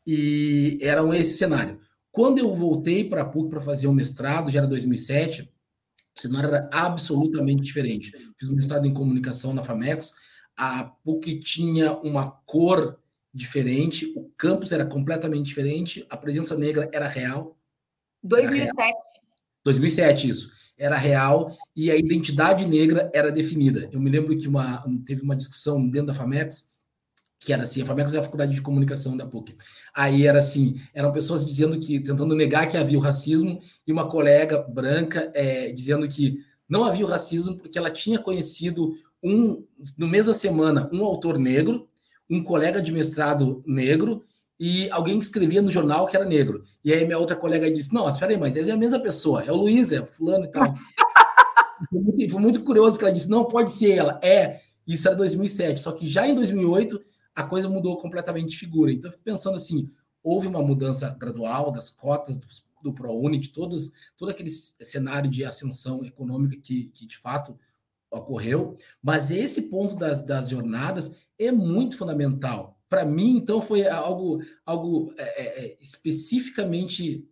E 0.07 0.79
eram 0.83 1.15
esse 1.15 1.37
cenário. 1.37 1.81
Quando 2.11 2.39
eu 2.39 2.55
voltei 2.55 3.09
para 3.09 3.23
a 3.23 3.25
PUC 3.25 3.49
para 3.49 3.61
fazer 3.61 3.87
o 3.87 3.95
mestrado, 3.95 4.51
já 4.51 4.59
era 4.59 4.69
2007, 4.69 5.51
o 6.17 6.21
cenário 6.21 6.49
era 6.49 6.69
absolutamente 6.73 7.63
diferente. 7.63 8.13
Fiz 8.39 8.49
um 8.49 8.55
mestrado 8.55 8.87
em 8.87 8.93
comunicação 8.93 9.55
na 9.55 9.63
FAMEX, 9.63 10.15
a 10.57 10.85
PUC 10.85 11.39
tinha 11.39 11.93
uma 11.99 12.31
cor 12.31 12.99
diferente, 13.33 14.13
o 14.17 14.31
campus 14.37 14.73
era 14.73 14.85
completamente 14.85 15.47
diferente, 15.47 16.07
a 16.11 16.17
presença 16.17 16.57
negra 16.57 16.89
era 16.93 17.09
real. 17.09 17.59
2007. 18.23 18.71
Era 18.71 18.87
real. 18.87 19.03
2007, 19.65 20.29
isso. 20.29 20.53
Era 20.77 20.97
real 20.97 21.57
e 21.77 21.91
a 21.91 21.97
identidade 21.97 22.67
negra 22.67 23.11
era 23.15 23.31
definida. 23.31 23.89
Eu 23.93 24.01
me 24.01 24.11
lembro 24.11 24.37
que 24.37 24.49
uma, 24.49 24.85
teve 25.07 25.23
uma 25.23 25.37
discussão 25.37 25.89
dentro 25.89 26.09
da 26.09 26.15
FAMEX 26.15 26.72
que 27.45 27.53
era 27.53 27.63
assim, 27.63 27.83
a 27.83 27.87
Famex 27.87 28.15
é 28.15 28.19
a 28.19 28.23
faculdade 28.23 28.55
de 28.55 28.63
comunicação 28.63 29.17
da 29.17 29.27
PUC. 29.27 29.57
Aí 29.95 30.27
era 30.27 30.39
assim, 30.39 30.77
eram 30.95 31.13
pessoas 31.13 31.45
dizendo 31.45 31.79
que, 31.79 32.01
tentando 32.01 32.35
negar 32.35 32.69
que 32.69 32.77
havia 32.77 32.99
o 32.99 33.01
racismo, 33.01 33.59
e 33.87 33.93
uma 33.93 34.09
colega 34.09 34.59
branca 34.59 35.31
é, 35.35 35.73
dizendo 35.73 36.07
que 36.07 36.39
não 36.69 36.85
havia 36.85 37.05
o 37.05 37.09
racismo 37.09 37.57
porque 37.57 37.79
ela 37.79 37.91
tinha 37.91 38.19
conhecido 38.19 38.95
um, 39.23 39.65
no 39.99 40.09
mesma 40.09 40.33
semana, 40.33 40.89
um 40.93 41.05
autor 41.05 41.39
negro, 41.39 41.89
um 42.31 42.43
colega 42.43 42.81
de 42.81 42.93
mestrado 42.93 43.63
negro, 43.67 44.25
e 44.59 44.89
alguém 44.91 45.19
que 45.19 45.25
escrevia 45.25 45.61
no 45.61 45.71
jornal 45.71 46.07
que 46.07 46.17
era 46.17 46.25
negro. 46.25 46.63
E 46.85 46.93
aí 46.93 47.05
minha 47.05 47.19
outra 47.19 47.35
colega 47.35 47.71
disse, 47.71 47.93
não, 47.93 48.09
espera 48.09 48.33
aí, 48.33 48.39
mas 48.39 48.57
essa 48.57 48.71
é 48.71 48.73
a 48.73 48.77
mesma 48.77 49.01
pessoa, 49.01 49.43
é 49.43 49.51
o 49.51 49.57
Luiz, 49.57 49.91
é 49.91 50.05
fulano 50.07 50.45
e 50.45 50.49
tal. 50.49 50.75
foi, 51.91 52.01
muito, 52.01 52.31
foi 52.31 52.41
muito 52.41 52.63
curioso 52.63 52.99
que 52.99 53.05
ela 53.05 53.13
disse, 53.13 53.29
não, 53.29 53.45
pode 53.45 53.71
ser 53.71 53.93
ela. 53.99 54.21
É, 54.23 54.61
isso 54.87 55.09
era 55.09 55.17
2007, 55.17 55.81
só 55.81 55.93
que 55.93 56.07
já 56.07 56.27
em 56.27 56.35
2008 56.35 57.01
a 57.35 57.43
coisa 57.43 57.69
mudou 57.69 57.99
completamente 57.99 58.51
de 58.51 58.59
figura. 58.59 58.93
Então, 58.93 59.09
eu 59.09 59.13
fico 59.13 59.25
pensando 59.25 59.57
assim, 59.57 59.91
houve 60.23 60.49
uma 60.49 60.63
mudança 60.63 61.11
gradual 61.19 61.71
das 61.71 61.91
cotas 61.91 62.37
do, 62.37 62.47
do 62.83 62.93
ProUni, 62.93 63.39
de 63.39 63.49
todos, 63.49 63.93
todo 64.17 64.31
aquele 64.31 64.51
cenário 64.51 65.31
de 65.31 65.45
ascensão 65.45 66.05
econômica 66.05 66.57
que, 66.57 66.85
que 66.89 67.07
de 67.07 67.19
fato 67.19 67.59
ocorreu, 68.11 68.77
mas 69.03 69.31
esse 69.31 69.63
ponto 69.63 69.97
das, 69.97 70.23
das 70.23 70.51
jornadas 70.51 71.23
é 71.39 71.51
muito 71.51 71.97
fundamental. 71.97 72.79
Para 72.89 73.07
mim, 73.07 73.39
então, 73.39 73.63
foi 73.63 73.89
algo, 73.89 74.43
algo 74.67 75.15
é, 75.17 75.43
é, 75.43 75.65
é 75.65 75.79
especificamente. 75.81 77.27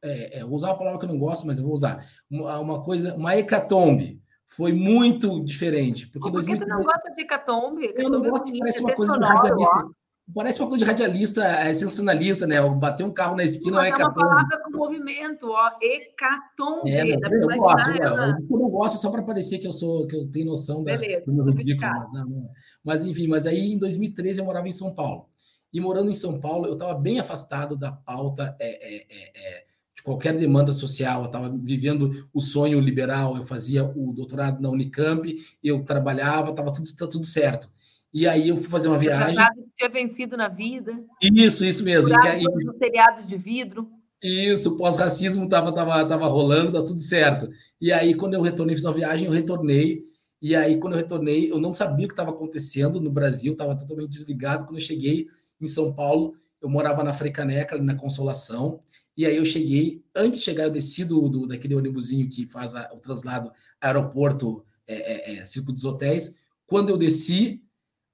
É, 0.00 0.38
é, 0.38 0.44
vou 0.44 0.54
usar 0.54 0.68
uma 0.68 0.78
palavra 0.78 0.98
que 0.98 1.04
eu 1.04 1.10
não 1.10 1.18
gosto, 1.18 1.46
mas 1.46 1.58
eu 1.58 1.64
vou 1.64 1.74
usar. 1.74 2.04
Uma, 2.30 2.58
uma 2.58 2.82
coisa, 2.82 3.14
uma 3.14 3.36
hecatombe. 3.36 4.21
Foi 4.56 4.72
muito 4.72 5.42
diferente. 5.42 6.06
Porque 6.06 6.30
Por 6.30 6.40
que 6.40 6.46
2003... 6.46 6.70
tu 6.70 6.76
não 6.76 6.82
gosta 6.82 7.14
de 7.14 7.22
hecatombe 7.22 7.94
eu 7.96 8.10
não 8.10 8.22
gosto, 8.22 8.58
parece 8.58 8.80
uma 8.80 8.94
coisa 8.94 9.18
de 9.18 9.24
radialista. 9.24 9.90
Parece 10.34 10.60
uma 10.60 10.68
coisa 10.68 10.84
de 10.84 10.90
radialista, 10.90 11.44
é, 11.44 11.74
sensacionalista, 11.74 12.46
né? 12.46 12.56
Bater 12.60 13.04
um 13.04 13.12
carro 13.12 13.36
na 13.36 13.44
esquina 13.44 13.84
é 13.84 13.88
hecatombe. 13.88 14.20
É 14.20 14.24
uma 14.24 14.28
palavra 14.28 14.62
com 14.62 14.70
movimento, 14.70 15.50
ó. 15.50 15.70
Hecatombe. 15.82 16.90
É, 16.90 17.02
eu, 17.02 17.18
eu 17.18 17.58
gosto, 17.58 17.90
eu, 17.90 18.04
eu, 18.04 18.58
não 18.58 18.70
gosto 18.70 18.98
só 18.98 19.10
para 19.10 19.22
parecer 19.22 19.58
que 19.58 19.66
eu 19.66 19.72
sou, 19.72 20.06
que 20.06 20.16
eu 20.16 20.30
tenho 20.30 20.46
noção 20.46 20.84
da, 20.84 20.96
Beleza, 20.96 21.24
do 21.26 21.32
meu 21.32 21.44
ridículo. 21.46 21.90
Mas, 21.90 22.12
não, 22.12 22.24
não. 22.26 22.48
mas, 22.84 23.04
enfim, 23.04 23.26
mas 23.26 23.46
aí 23.46 23.72
em 23.72 23.78
2013 23.78 24.40
eu 24.40 24.44
morava 24.44 24.68
em 24.68 24.72
São 24.72 24.94
Paulo. 24.94 25.26
E 25.72 25.80
morando 25.80 26.10
em 26.10 26.14
São 26.14 26.38
Paulo, 26.38 26.66
eu 26.66 26.74
estava 26.74 26.94
bem 26.94 27.18
afastado 27.18 27.76
da 27.76 27.90
pauta 27.90 28.54
é, 28.60 28.68
é, 28.68 28.96
é, 28.96 29.58
é 29.58 29.71
de 30.02 30.04
qualquer 30.04 30.36
demanda 30.36 30.72
social. 30.72 31.20
Eu 31.20 31.26
estava 31.26 31.48
vivendo 31.62 32.28
o 32.34 32.40
sonho 32.40 32.80
liberal, 32.80 33.36
eu 33.36 33.44
fazia 33.44 33.84
o 33.84 34.12
doutorado 34.12 34.60
na 34.60 34.68
Unicamp, 34.68 35.34
eu 35.62 35.80
trabalhava, 35.80 36.50
estava 36.50 36.72
tudo, 36.72 36.94
tá 36.96 37.06
tudo 37.06 37.24
certo. 37.24 37.68
E 38.12 38.26
aí 38.26 38.48
eu 38.48 38.56
fui 38.56 38.68
fazer 38.68 38.88
uma 38.88 38.98
viagem. 38.98 39.36
que 39.54 39.62
tinha 39.76 39.88
vencido 39.88 40.36
na 40.36 40.48
vida. 40.48 40.92
Isso, 41.22 41.64
isso 41.64 41.82
mesmo. 41.82 42.18
Que 42.20 42.28
aí... 42.28 42.44
Os 42.44 42.78
seriados 42.78 43.26
de 43.26 43.38
vidro. 43.38 43.88
Isso, 44.22 44.76
pós-racismo 44.76 45.44
estava 45.44 45.72
tava, 45.72 46.04
tava 46.04 46.26
rolando, 46.26 46.72
tá 46.72 46.82
tudo 46.82 47.00
certo. 47.00 47.48
E 47.80 47.90
aí, 47.90 48.14
quando 48.14 48.34
eu 48.34 48.42
retornei, 48.42 48.76
fiz 48.76 48.84
uma 48.84 48.92
viagem, 48.92 49.26
eu 49.26 49.32
retornei. 49.32 50.02
E 50.40 50.54
aí, 50.54 50.78
quando 50.78 50.94
eu 50.94 50.98
retornei, 50.98 51.50
eu 51.50 51.58
não 51.58 51.72
sabia 51.72 52.04
o 52.04 52.08
que 52.08 52.12
estava 52.12 52.30
acontecendo 52.30 53.00
no 53.00 53.10
Brasil, 53.10 53.52
estava 53.52 53.76
totalmente 53.76 54.10
desligado. 54.10 54.64
Quando 54.64 54.76
eu 54.76 54.84
cheguei 54.84 55.26
em 55.60 55.66
São 55.66 55.92
Paulo, 55.92 56.34
eu 56.60 56.68
morava 56.68 57.02
na 57.02 57.12
Freicaneca, 57.12 57.74
ali 57.74 57.84
na 57.84 57.96
Consolação. 57.96 58.80
E 59.16 59.26
aí 59.26 59.36
eu 59.36 59.44
cheguei, 59.44 60.02
antes 60.14 60.40
de 60.40 60.44
chegar, 60.44 60.64
eu 60.64 60.70
desci 60.70 61.04
do, 61.04 61.28
do 61.28 61.46
daquele 61.46 61.74
ônibusinho 61.74 62.28
que 62.28 62.46
faz 62.46 62.74
a, 62.74 62.88
o 62.92 63.00
translado 63.00 63.52
aeroporto, 63.80 64.64
é, 64.86 64.94
é, 64.94 65.36
é, 65.36 65.44
Circo 65.44 65.72
dos 65.72 65.84
Hotéis. 65.84 66.38
Quando 66.66 66.88
eu 66.88 66.96
desci, 66.96 67.62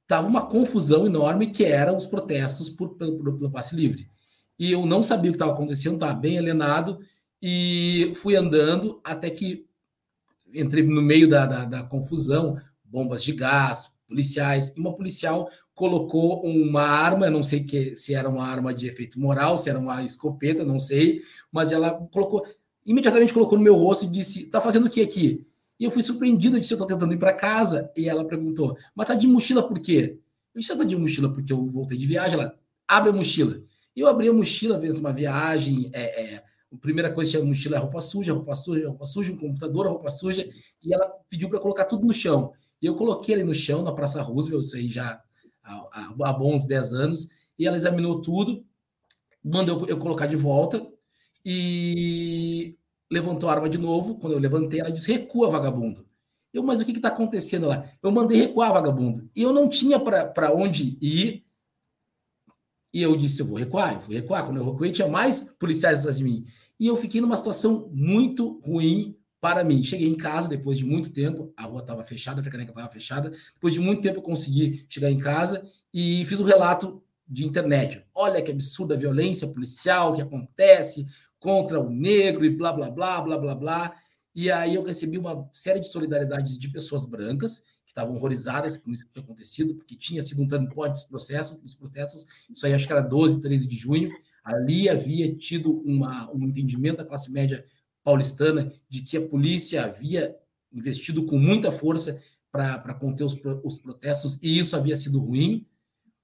estava 0.02 0.26
uma 0.26 0.48
confusão 0.48 1.06
enorme 1.06 1.50
que 1.50 1.64
eram 1.64 1.96
os 1.96 2.06
protestos 2.06 2.68
por, 2.68 2.96
pelo, 2.96 3.16
pelo 3.38 3.50
passe 3.50 3.76
livre. 3.76 4.08
E 4.58 4.72
eu 4.72 4.84
não 4.84 5.02
sabia 5.02 5.30
o 5.30 5.32
que 5.32 5.36
estava 5.36 5.52
acontecendo, 5.52 5.94
estava 5.94 6.14
bem 6.14 6.38
alienado, 6.38 6.98
e 7.40 8.12
fui 8.16 8.34
andando 8.34 9.00
até 9.04 9.30
que 9.30 9.64
entrei 10.52 10.82
no 10.82 11.00
meio 11.00 11.28
da, 11.28 11.46
da, 11.46 11.64
da 11.64 11.82
confusão, 11.84 12.56
bombas 12.82 13.22
de 13.22 13.32
gás, 13.32 13.92
policiais, 14.08 14.74
e 14.76 14.80
uma 14.80 14.96
policial 14.96 15.48
colocou 15.78 16.42
uma 16.44 16.82
arma, 16.82 17.30
não 17.30 17.42
sei 17.42 17.62
que, 17.62 17.94
se 17.94 18.14
era 18.14 18.28
uma 18.28 18.44
arma 18.44 18.74
de 18.74 18.88
efeito 18.88 19.20
moral, 19.20 19.56
se 19.56 19.70
era 19.70 19.78
uma 19.78 20.02
escopeta, 20.02 20.64
não 20.64 20.80
sei, 20.80 21.20
mas 21.52 21.70
ela 21.70 21.92
colocou, 22.12 22.44
imediatamente 22.84 23.32
colocou 23.32 23.56
no 23.56 23.64
meu 23.64 23.76
rosto 23.76 24.06
e 24.06 24.08
disse: 24.08 24.46
"Tá 24.46 24.60
fazendo 24.60 24.86
o 24.86 24.90
que 24.90 25.00
aqui?" 25.00 25.46
E 25.80 25.84
eu 25.84 25.90
fui 25.92 26.02
surpreendido, 26.02 26.58
disse, 26.58 26.72
eu 26.72 26.76
estou 26.76 26.88
tentando 26.88 27.14
ir 27.14 27.18
para 27.18 27.32
casa. 27.32 27.88
E 27.96 28.08
ela 28.08 28.24
perguntou, 28.24 28.76
mas 28.96 29.06
tá 29.06 29.14
de 29.14 29.28
mochila 29.28 29.62
por 29.62 29.78
quê? 29.78 30.18
Eu 30.52 30.60
disse, 30.60 30.76
tá 30.76 30.82
de 30.82 30.96
mochila 30.96 31.32
porque 31.32 31.52
eu 31.52 31.70
voltei 31.70 31.96
de 31.96 32.04
viagem. 32.04 32.34
Ela, 32.34 32.58
abre 32.88 33.10
a 33.10 33.12
mochila. 33.12 33.60
E 33.94 34.00
eu 34.00 34.08
abri 34.08 34.28
a 34.28 34.32
mochila, 34.32 34.80
fez 34.80 34.98
uma 34.98 35.12
viagem, 35.12 35.90
é, 35.92 36.34
é, 36.34 36.44
a 36.72 36.76
primeira 36.78 37.12
coisa 37.12 37.30
que 37.30 37.36
tinha 37.36 37.46
mochila 37.46 37.76
é 37.76 37.78
roupa 37.78 38.00
suja, 38.00 38.32
roupa 38.32 38.54
suja, 38.54 38.88
roupa 38.88 39.04
suja, 39.04 39.32
um 39.32 39.36
computador, 39.36 39.86
roupa 39.86 40.10
suja, 40.10 40.48
e 40.82 40.94
ela 40.94 41.06
pediu 41.28 41.48
para 41.48 41.60
colocar 41.60 41.84
tudo 41.84 42.06
no 42.06 42.12
chão. 42.12 42.52
E 42.80 42.86
eu 42.86 42.94
coloquei 42.94 43.34
ali 43.34 43.44
no 43.44 43.54
chão, 43.54 43.82
na 43.82 43.92
Praça 43.92 44.22
Roosevelt, 44.22 44.64
isso 44.64 44.76
aí 44.76 44.88
já 44.88 45.20
há, 45.68 46.14
há 46.24 46.32
bons 46.32 46.66
10 46.66 46.94
anos, 46.94 47.28
e 47.58 47.66
ela 47.66 47.76
examinou 47.76 48.20
tudo, 48.20 48.64
mandou 49.44 49.86
eu 49.86 49.98
colocar 49.98 50.26
de 50.26 50.36
volta, 50.36 50.86
e 51.44 52.76
levantou 53.10 53.48
a 53.48 53.54
arma 53.54 53.68
de 53.68 53.78
novo. 53.78 54.18
Quando 54.18 54.34
eu 54.34 54.38
levantei, 54.38 54.80
ela 54.80 54.92
disse: 54.92 55.10
recua, 55.10 55.50
vagabundo. 55.50 56.06
Eu, 56.52 56.62
mas 56.62 56.80
o 56.80 56.84
que 56.84 56.92
está 56.92 57.08
acontecendo 57.08 57.68
lá? 57.68 57.88
Eu 58.02 58.10
mandei 58.10 58.38
recuar, 58.38 58.72
vagabundo. 58.72 59.30
E 59.34 59.42
eu 59.42 59.52
não 59.52 59.68
tinha 59.68 59.98
para 60.00 60.52
onde 60.54 60.98
ir. 61.00 61.44
E 62.92 63.02
eu 63.02 63.16
disse: 63.16 63.40
eu 63.40 63.46
vou 63.46 63.56
recuar, 63.56 63.94
eu 63.94 64.00
vou 64.00 64.14
recuar. 64.14 64.44
Quando 64.44 64.58
eu 64.58 64.70
recuei, 64.70 64.92
tinha 64.92 65.08
mais 65.08 65.54
policiais 65.58 66.00
atrás 66.00 66.18
de 66.18 66.24
mim. 66.24 66.44
E 66.78 66.86
eu 66.86 66.96
fiquei 66.96 67.20
numa 67.20 67.36
situação 67.36 67.90
muito 67.92 68.60
ruim 68.64 69.17
para 69.40 69.62
mim. 69.62 69.82
Cheguei 69.82 70.08
em 70.08 70.16
casa 70.16 70.48
depois 70.48 70.78
de 70.78 70.84
muito 70.84 71.12
tempo, 71.12 71.52
a 71.56 71.64
rua 71.64 71.80
estava 71.80 72.04
fechada, 72.04 72.40
a 72.40 72.42
frecaneca 72.42 72.72
estava 72.72 72.90
fechada. 72.90 73.30
Depois 73.54 73.74
de 73.74 73.80
muito 73.80 74.02
tempo, 74.02 74.18
eu 74.18 74.22
consegui 74.22 74.84
chegar 74.88 75.10
em 75.10 75.18
casa 75.18 75.64
e 75.92 76.24
fiz 76.26 76.40
um 76.40 76.44
relato 76.44 77.02
de 77.26 77.44
internet. 77.44 78.02
Olha 78.14 78.42
que 78.42 78.50
absurda 78.50 78.96
violência 78.96 79.48
policial 79.48 80.14
que 80.14 80.22
acontece, 80.22 81.06
contra 81.38 81.80
o 81.80 81.90
negro 81.90 82.44
e 82.44 82.50
blá, 82.50 82.72
blá, 82.72 82.90
blá, 82.90 83.20
blá, 83.20 83.38
blá, 83.38 83.54
blá. 83.54 83.96
E 84.34 84.50
aí 84.50 84.74
eu 84.74 84.82
recebi 84.82 85.18
uma 85.18 85.48
série 85.52 85.80
de 85.80 85.88
solidariedades 85.88 86.58
de 86.58 86.68
pessoas 86.68 87.04
brancas 87.04 87.60
que 87.84 87.90
estavam 87.90 88.14
horrorizadas 88.14 88.76
com 88.76 88.90
isso 88.90 89.06
que 89.06 89.12
tinha 89.12 89.24
acontecido, 89.24 89.74
porque 89.74 89.96
tinha 89.96 90.22
sido 90.22 90.42
um 90.42 90.46
turning 90.46 90.68
point 90.68 90.92
dos 90.92 91.04
processos, 91.04 91.58
dos 91.58 91.74
protestos. 91.74 92.26
Isso 92.50 92.66
aí 92.66 92.74
acho 92.74 92.86
que 92.86 92.92
era 92.92 93.02
12, 93.02 93.40
13 93.40 93.68
de 93.68 93.76
junho. 93.76 94.10
Ali 94.44 94.88
havia 94.88 95.34
tido 95.34 95.80
uma, 95.84 96.30
um 96.32 96.44
entendimento 96.44 96.98
da 96.98 97.04
classe 97.04 97.30
média 97.30 97.64
paulistana 98.08 98.72
de 98.88 99.02
que 99.02 99.18
a 99.18 99.28
polícia 99.28 99.84
havia 99.84 100.34
investido 100.72 101.26
com 101.26 101.36
muita 101.36 101.70
força 101.70 102.18
para 102.50 102.94
conter 102.94 103.22
os, 103.22 103.38
os 103.62 103.78
protestos, 103.78 104.38
e 104.42 104.58
isso 104.58 104.74
havia 104.74 104.96
sido 104.96 105.20
ruim, 105.20 105.66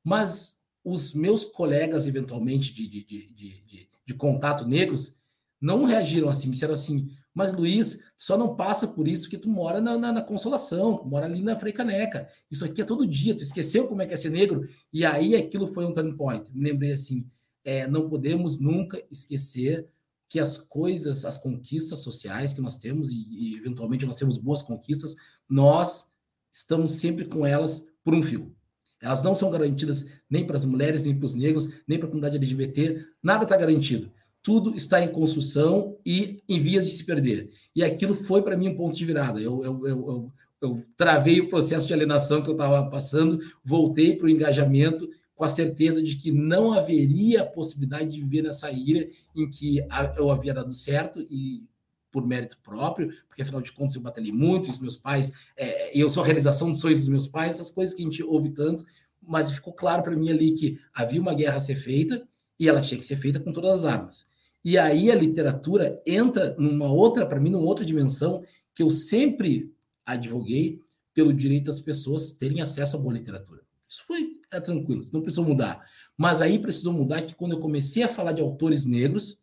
mas 0.02 0.62
os 0.82 1.12
meus 1.12 1.44
colegas, 1.44 2.06
eventualmente, 2.06 2.72
de, 2.72 2.88
de, 2.88 3.28
de, 3.34 3.88
de 4.06 4.14
contato 4.14 4.66
negros 4.66 5.16
não 5.60 5.84
reagiram 5.84 6.30
assim, 6.30 6.50
disseram 6.50 6.72
assim, 6.72 7.10
mas 7.34 7.52
Luiz, 7.52 8.04
só 8.16 8.38
não 8.38 8.56
passa 8.56 8.88
por 8.88 9.06
isso 9.06 9.28
que 9.28 9.36
tu 9.36 9.50
mora 9.50 9.78
na, 9.78 9.98
na, 9.98 10.10
na, 10.10 10.22
Consolação, 10.22 10.96
tu 10.96 11.06
mora 11.06 11.26
ali 11.26 11.42
na 11.42 11.54
Freicaneca. 11.54 12.26
Isso 12.50 12.64
aqui 12.64 12.80
é 12.80 12.84
todo 12.84 13.06
dia, 13.06 13.36
tu 13.36 13.42
esqueceu 13.42 13.86
como 13.88 14.00
é 14.00 14.06
que 14.06 14.14
é 14.14 14.16
ser 14.16 14.30
negro? 14.30 14.64
E 14.90 15.04
aí 15.04 15.36
aquilo 15.36 15.66
foi 15.66 15.84
um 15.84 15.92
turning 15.92 16.16
point. 16.16 16.50
Me 16.54 16.70
lembrei 16.70 16.92
assim, 16.92 17.28
é, 17.62 17.86
não 17.86 18.08
podemos 18.08 18.58
nunca 18.58 19.04
esquecer 19.10 19.86
que 20.28 20.40
as 20.40 20.56
coisas, 20.56 21.24
as 21.24 21.38
conquistas 21.38 22.00
sociais 22.00 22.52
que 22.52 22.60
nós 22.60 22.76
temos, 22.76 23.10
e, 23.10 23.26
e 23.30 23.56
eventualmente 23.56 24.06
nós 24.06 24.18
temos 24.18 24.38
boas 24.38 24.62
conquistas, 24.62 25.14
nós 25.48 26.12
estamos 26.52 26.92
sempre 26.92 27.24
com 27.24 27.46
elas 27.46 27.88
por 28.02 28.14
um 28.14 28.22
fio. 28.22 28.54
Elas 29.00 29.22
não 29.22 29.34
são 29.36 29.50
garantidas 29.50 30.22
nem 30.30 30.46
para 30.46 30.56
as 30.56 30.64
mulheres, 30.64 31.04
nem 31.04 31.16
para 31.16 31.26
os 31.26 31.34
negros, 31.34 31.82
nem 31.86 31.98
para 31.98 32.06
a 32.06 32.10
comunidade 32.10 32.36
LGBT, 32.36 33.04
nada 33.22 33.44
está 33.44 33.56
garantido. 33.56 34.10
Tudo 34.42 34.74
está 34.74 35.02
em 35.02 35.08
construção 35.08 35.98
e 36.04 36.42
em 36.48 36.60
vias 36.60 36.86
de 36.86 36.92
se 36.92 37.04
perder. 37.04 37.50
E 37.74 37.82
aquilo 37.82 38.14
foi 38.14 38.42
para 38.42 38.56
mim 38.56 38.68
um 38.68 38.76
ponto 38.76 38.96
de 38.96 39.04
virada. 39.04 39.40
Eu, 39.40 39.64
eu, 39.64 39.86
eu, 39.86 40.32
eu 40.60 40.84
travei 40.96 41.40
o 41.40 41.48
processo 41.48 41.86
de 41.86 41.92
alienação 41.92 42.42
que 42.42 42.48
eu 42.48 42.52
estava 42.52 42.88
passando, 42.88 43.38
voltei 43.64 44.16
para 44.16 44.26
o 44.26 44.30
engajamento 44.30 45.08
com 45.34 45.44
a 45.44 45.48
certeza 45.48 46.02
de 46.02 46.16
que 46.16 46.30
não 46.30 46.72
haveria 46.72 47.44
possibilidade 47.44 48.10
de 48.10 48.20
viver 48.20 48.42
nessa 48.42 48.70
ilha 48.70 49.08
em 49.34 49.50
que 49.50 49.78
eu 50.16 50.30
havia 50.30 50.54
dado 50.54 50.72
certo 50.72 51.20
e 51.30 51.68
por 52.12 52.24
mérito 52.24 52.58
próprio, 52.62 53.12
porque 53.26 53.42
afinal 53.42 53.60
de 53.60 53.72
contas 53.72 53.96
eu 53.96 54.02
batalhei 54.02 54.30
muito, 54.30 54.70
os 54.70 54.78
meus 54.78 54.96
pais, 54.96 55.32
é, 55.56 55.98
eu 55.98 56.08
sou 56.08 56.22
a 56.22 56.26
realização 56.26 56.70
dos 56.70 56.78
sonhos 56.78 57.00
dos 57.00 57.08
meus 57.08 57.26
pais, 57.26 57.56
essas 57.56 57.72
coisas 57.72 57.92
que 57.92 58.02
a 58.02 58.04
gente 58.04 58.22
ouve 58.22 58.50
tanto, 58.50 58.84
mas 59.20 59.50
ficou 59.50 59.72
claro 59.72 60.02
para 60.02 60.14
mim 60.14 60.30
ali 60.30 60.52
que 60.52 60.78
havia 60.94 61.20
uma 61.20 61.34
guerra 61.34 61.56
a 61.56 61.60
ser 61.60 61.74
feita 61.74 62.24
e 62.58 62.68
ela 62.68 62.80
tinha 62.80 62.98
que 62.98 63.04
ser 63.04 63.16
feita 63.16 63.40
com 63.40 63.52
todas 63.52 63.80
as 63.80 63.84
armas. 63.84 64.28
E 64.64 64.78
aí 64.78 65.10
a 65.10 65.14
literatura 65.14 66.00
entra 66.06 66.54
numa 66.56 66.90
outra, 66.90 67.26
para 67.26 67.40
mim, 67.40 67.50
numa 67.50 67.66
outra 67.66 67.84
dimensão 67.84 68.42
que 68.74 68.82
eu 68.82 68.90
sempre 68.90 69.74
advoguei 70.06 70.80
pelo 71.12 71.32
direito 71.32 71.64
das 71.64 71.80
pessoas 71.80 72.32
terem 72.32 72.60
acesso 72.60 72.96
à 72.96 73.00
boa 73.00 73.14
literatura. 73.14 73.62
Isso 73.88 74.02
foi 74.06 74.40
é 74.56 74.60
tranquilo, 74.60 75.02
não 75.12 75.20
precisou 75.20 75.44
mudar. 75.44 75.84
Mas 76.16 76.40
aí 76.40 76.58
precisou 76.58 76.92
mudar 76.92 77.22
que 77.22 77.34
quando 77.34 77.52
eu 77.52 77.60
comecei 77.60 78.02
a 78.02 78.08
falar 78.08 78.32
de 78.32 78.40
autores 78.42 78.84
negros, 78.86 79.38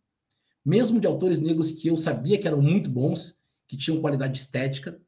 mesmo 0.65 0.99
de 0.99 1.07
autores 1.07 1.39
negros 1.39 1.71
que 1.71 1.87
eu 1.87 1.97
sabia 1.97 2.37
que 2.37 2.47
eram 2.47 2.61
muito 2.61 2.89
bons, 2.89 3.37
que 3.67 3.77
tinham 3.77 4.01
qualidade 4.01 4.37
estética, 4.37 4.99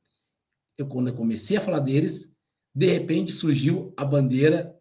eu 0.77 0.87
quando 0.87 1.09
eu 1.09 1.13
comecei 1.13 1.57
a 1.57 1.61
falar 1.61 1.79
deles, 1.79 2.35
de 2.73 2.87
repente 2.87 3.31
surgiu 3.31 3.93
a 3.95 4.03
bandeira 4.03 4.75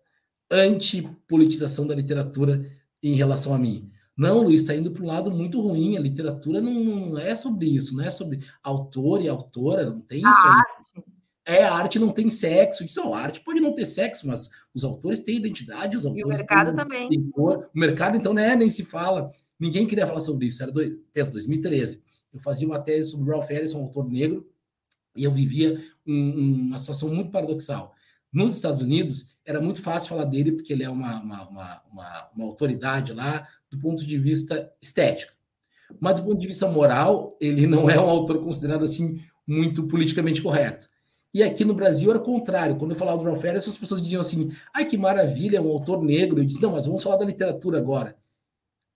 anti-politização 0.51 1.87
da 1.87 1.95
literatura 1.95 2.65
em 3.03 3.15
relação 3.15 3.55
a 3.55 3.59
mim. 3.59 3.91
Não, 4.17 4.43
Luiz, 4.43 4.61
está 4.61 4.75
indo 4.75 4.91
para 4.91 5.03
um 5.03 5.07
lado 5.07 5.31
muito 5.31 5.61
ruim. 5.61 5.97
A 5.97 6.01
literatura 6.01 6.61
não, 6.61 6.73
não, 6.73 7.19
é 7.19 7.35
sobre 7.35 7.67
isso, 7.67 7.97
não 7.97 8.05
é 8.05 8.11
sobre 8.11 8.39
autor 8.63 9.23
e 9.23 9.29
autora, 9.29 9.87
não 9.87 10.01
tem 10.01 10.19
isso 10.19 10.29
aí. 10.29 10.63
É, 11.45 11.65
a 11.65 11.75
arte 11.75 11.99
não 11.99 12.11
tem 12.11 12.29
sexo. 12.29 12.85
Disse, 12.85 12.97
não, 12.97 13.15
a 13.15 13.21
arte 13.21 13.41
pode 13.41 13.61
não 13.61 13.75
ter 13.75 13.85
sexo, 13.85 14.27
mas 14.27 14.51
os 14.75 14.85
autores 14.85 15.21
têm 15.21 15.37
identidade, 15.37 15.97
os 15.97 16.07
autores 16.07 16.25
e 16.25 16.27
o 16.27 16.29
mercado 16.29 16.67
têm, 16.69 16.77
também. 16.77 17.09
Têm 17.09 17.31
cor. 17.31 17.71
O 17.75 17.79
mercado, 17.79 18.17
então, 18.17 18.33
né, 18.33 18.55
nem 18.55 18.71
se 18.71 18.85
fala. 18.85 19.31
Ninguém 19.59 19.87
queria 19.87 20.07
falar 20.07 20.21
sobre 20.21 20.47
isso. 20.47 20.63
Era 20.63 20.73
dois, 20.73 20.97
2013. 21.15 22.03
Eu 22.33 22.41
fazia 22.41 22.67
uma 22.67 22.81
tese 22.81 23.11
sobre 23.11 23.31
Ralph 23.31 23.51
Ellison, 23.51 23.81
um 23.81 23.85
autor 23.85 24.09
negro, 24.09 24.49
e 25.17 25.25
eu 25.25 25.33
vivia 25.33 25.83
um, 26.07 26.67
uma 26.69 26.79
situação 26.79 27.13
muito 27.13 27.31
paradoxal. 27.31 27.95
Nos 28.33 28.57
Estados 28.57 28.81
Unidos, 28.81 29.33
era 29.45 29.61
muito 29.61 29.83
fácil 29.83 30.09
falar 30.09 30.25
dele, 30.25 30.53
porque 30.53 30.73
ele 30.73 30.83
é 30.83 30.89
uma, 30.89 31.21
uma, 31.21 31.49
uma, 31.49 31.83
uma, 31.93 32.31
uma 32.35 32.45
autoridade 32.47 33.13
lá, 33.13 33.47
do 33.71 33.79
ponto 33.79 34.07
de 34.07 34.17
vista 34.17 34.73
estético. 34.81 35.33
Mas 36.01 36.21
do 36.21 36.25
ponto 36.25 36.39
de 36.39 36.47
vista 36.47 36.67
moral, 36.69 37.37
ele 37.41 37.67
não 37.67 37.91
é 37.91 38.01
um 38.01 38.09
autor 38.09 38.43
considerado 38.43 38.85
assim 38.85 39.21
muito 39.47 39.87
politicamente 39.89 40.41
correto. 40.41 40.89
E 41.35 41.43
aqui 41.43 41.65
no 41.65 41.75
Brasil 41.75 42.11
era 42.11 42.19
o 42.19 42.23
contrário. 42.23 42.77
Quando 42.77 42.91
eu 42.91 42.97
falava 42.97 43.19
do 43.19 43.25
Ralph 43.25 43.45
Ellison, 43.45 43.71
as 43.71 43.77
pessoas 43.77 44.03
diziam 44.03 44.21
assim: 44.21 44.51
ai 44.75 44.85
que 44.85 44.99
maravilha, 44.99 45.57
é 45.57 45.61
um 45.61 45.71
autor 45.71 46.03
negro. 46.03 46.41
Eu 46.41 46.45
disse: 46.45 46.61
não, 46.61 46.73
mas 46.73 46.87
vamos 46.87 47.03
falar 47.03 47.17
da 47.17 47.25
literatura 47.25 47.79
agora. 47.79 48.17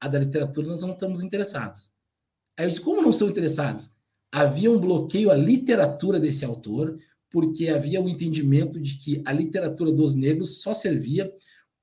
A 0.00 0.09
da 0.09 0.19
literatura 0.19 0.66
nós 0.66 0.83
não 0.83 0.90
estamos 0.90 1.23
interessados. 1.23 1.93
Aí 2.59 2.66
eu 2.66 2.69
disse: 2.69 2.81
como 2.81 3.00
não 3.00 3.11
estão 3.11 3.28
interessados? 3.28 3.90
Havia 4.31 4.71
um 4.71 4.78
bloqueio 4.78 5.31
à 5.31 5.35
literatura 5.35 6.21
desse 6.21 6.45
autor, 6.45 6.99
porque 7.31 7.69
havia 7.69 8.00
o 8.00 8.05
um 8.05 8.09
entendimento 8.09 8.81
de 8.81 8.97
que 8.99 9.23
a 9.25 9.33
literatura 9.33 9.90
dos 9.90 10.14
negros 10.14 10.61
só 10.61 10.75
servia 10.75 11.33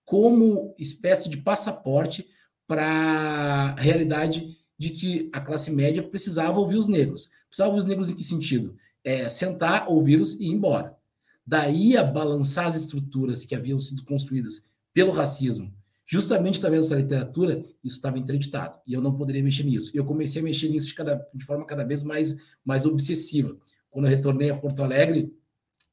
como 0.06 0.76
espécie 0.78 1.30
de 1.30 1.38
passaporte 1.38 2.28
para 2.68 2.86
a 2.86 3.76
realidade 3.76 4.56
de 4.78 4.90
que 4.90 5.30
a 5.34 5.40
classe 5.40 5.72
média 5.72 6.04
precisava 6.04 6.60
ouvir 6.60 6.78
os 6.78 6.88
negros. 6.88 7.30
Precisava 7.48 7.70
ouvir 7.70 7.80
os 7.80 7.86
negros 7.86 8.10
em 8.10 8.16
que 8.16 8.24
sentido? 8.24 8.76
É, 9.04 9.28
sentar, 9.30 9.90
ouvi-los 9.90 10.40
e 10.40 10.46
ir 10.46 10.52
embora. 10.52 10.98
Daí 11.46 11.98
a 11.98 12.04
balançar 12.04 12.68
as 12.68 12.76
estruturas 12.76 13.44
que 13.44 13.54
haviam 13.54 13.78
sido 13.78 14.04
construídas 14.06 14.72
pelo 14.94 15.12
racismo, 15.12 15.74
justamente 16.06 16.58
através 16.58 16.84
dessa 16.88 17.02
literatura, 17.02 17.60
isso 17.84 17.98
estava 17.98 18.18
interditado. 18.18 18.80
E 18.88 18.94
eu 18.94 19.02
não 19.02 19.16
poderia 19.16 19.44
mexer 19.44 19.64
nisso. 19.64 19.92
E 19.94 19.98
eu 19.98 20.06
comecei 20.06 20.42
a 20.42 20.46
mexer 20.46 20.70
nisso 20.70 20.88
de, 20.88 20.94
cada, 20.94 21.28
de 21.34 21.44
forma 21.44 21.66
cada 21.66 21.84
vez 21.84 22.04
mais, 22.04 22.38
mais 22.64 22.86
obsessiva. 22.86 23.58
Quando 23.90 24.06
eu 24.06 24.12
retornei 24.12 24.50
a 24.50 24.58
Porto 24.58 24.82
Alegre, 24.82 25.36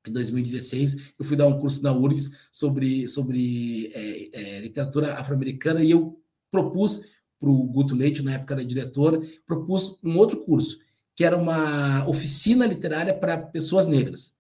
em 0.07 0.13
2016, 0.13 1.15
eu 1.19 1.25
fui 1.25 1.37
dar 1.37 1.47
um 1.47 1.59
curso 1.59 1.83
na 1.83 1.93
URGS 1.93 2.49
sobre, 2.51 3.07
sobre 3.09 3.91
é, 3.93 4.57
é, 4.57 4.61
literatura 4.61 5.15
afro-americana 5.15 5.85
e 5.85 5.91
eu 5.91 6.19
propus 6.51 7.03
para 7.39 7.51
o 7.51 7.65
Guto 7.65 7.95
Leite, 7.95 8.23
na 8.23 8.35
época 8.35 8.55
era 8.55 8.65
diretor, 8.65 9.25
propus 9.47 9.99
um 10.03 10.17
outro 10.17 10.39
curso 10.39 10.79
que 11.21 11.25
era 11.25 11.37
uma 11.37 12.09
oficina 12.09 12.65
literária 12.65 13.13
para 13.13 13.37
pessoas 13.37 13.87
negras. 13.87 14.39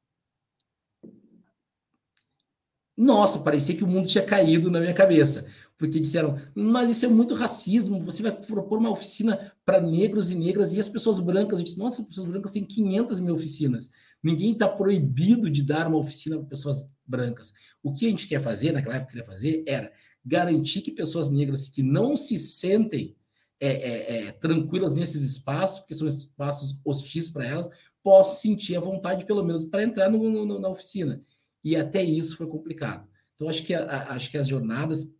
Nossa, 2.96 3.40
parecia 3.40 3.76
que 3.76 3.84
o 3.84 3.86
mundo 3.86 4.08
tinha 4.08 4.24
caído 4.24 4.70
na 4.70 4.80
minha 4.80 4.94
cabeça, 4.94 5.46
porque 5.76 6.00
disseram, 6.00 6.38
mas 6.54 6.88
isso 6.88 7.04
é 7.04 7.08
muito 7.10 7.34
racismo, 7.34 8.00
você 8.00 8.22
vai 8.22 8.32
propor 8.32 8.78
uma 8.78 8.88
oficina 8.88 9.52
para 9.62 9.78
negros 9.78 10.30
e 10.30 10.34
negras 10.34 10.72
e 10.72 10.80
as 10.80 10.88
pessoas 10.88 11.18
brancas. 11.18 11.58
Eu 11.58 11.66
disse, 11.66 11.78
nossa, 11.78 12.00
as 12.00 12.08
pessoas 12.08 12.26
brancas 12.26 12.52
têm 12.52 12.64
500 12.64 13.20
mil 13.20 13.34
oficinas. 13.34 13.90
Ninguém 14.22 14.52
está 14.52 14.66
proibido 14.66 15.50
de 15.50 15.62
dar 15.62 15.86
uma 15.86 15.98
oficina 15.98 16.38
para 16.38 16.46
pessoas 16.46 16.90
brancas. 17.06 17.52
O 17.82 17.92
que 17.92 18.06
a 18.06 18.08
gente 18.08 18.26
quer 18.26 18.40
fazer, 18.40 18.72
naquela 18.72 18.96
época 18.96 19.10
queria 19.10 19.26
fazer, 19.26 19.64
era 19.66 19.92
garantir 20.24 20.80
que 20.80 20.92
pessoas 20.92 21.28
negras 21.28 21.68
que 21.68 21.82
não 21.82 22.16
se 22.16 22.38
sentem 22.38 23.14
é, 23.60 23.68
é, 23.68 24.26
é, 24.28 24.32
tranquilas 24.32 24.96
nesses 24.96 25.20
espaços, 25.22 25.80
porque 25.80 25.94
são 25.94 26.08
espaços 26.08 26.80
hostis 26.84 27.28
para 27.28 27.46
elas, 27.46 27.68
posso 28.02 28.40
sentir 28.40 28.76
a 28.76 28.80
vontade, 28.80 29.26
pelo 29.26 29.44
menos, 29.44 29.64
para 29.64 29.84
entrar 29.84 30.10
no, 30.10 30.30
no, 30.30 30.58
na 30.58 30.68
oficina. 30.68 31.22
E 31.62 31.76
até 31.76 32.02
isso 32.02 32.38
foi 32.38 32.46
complicado. 32.46 33.06
Então, 33.34 33.48
acho 33.48 33.62
que, 33.62 33.74
a, 33.74 34.12
acho 34.12 34.30
que 34.30 34.38
as 34.38 34.48
jornadas. 34.48 35.14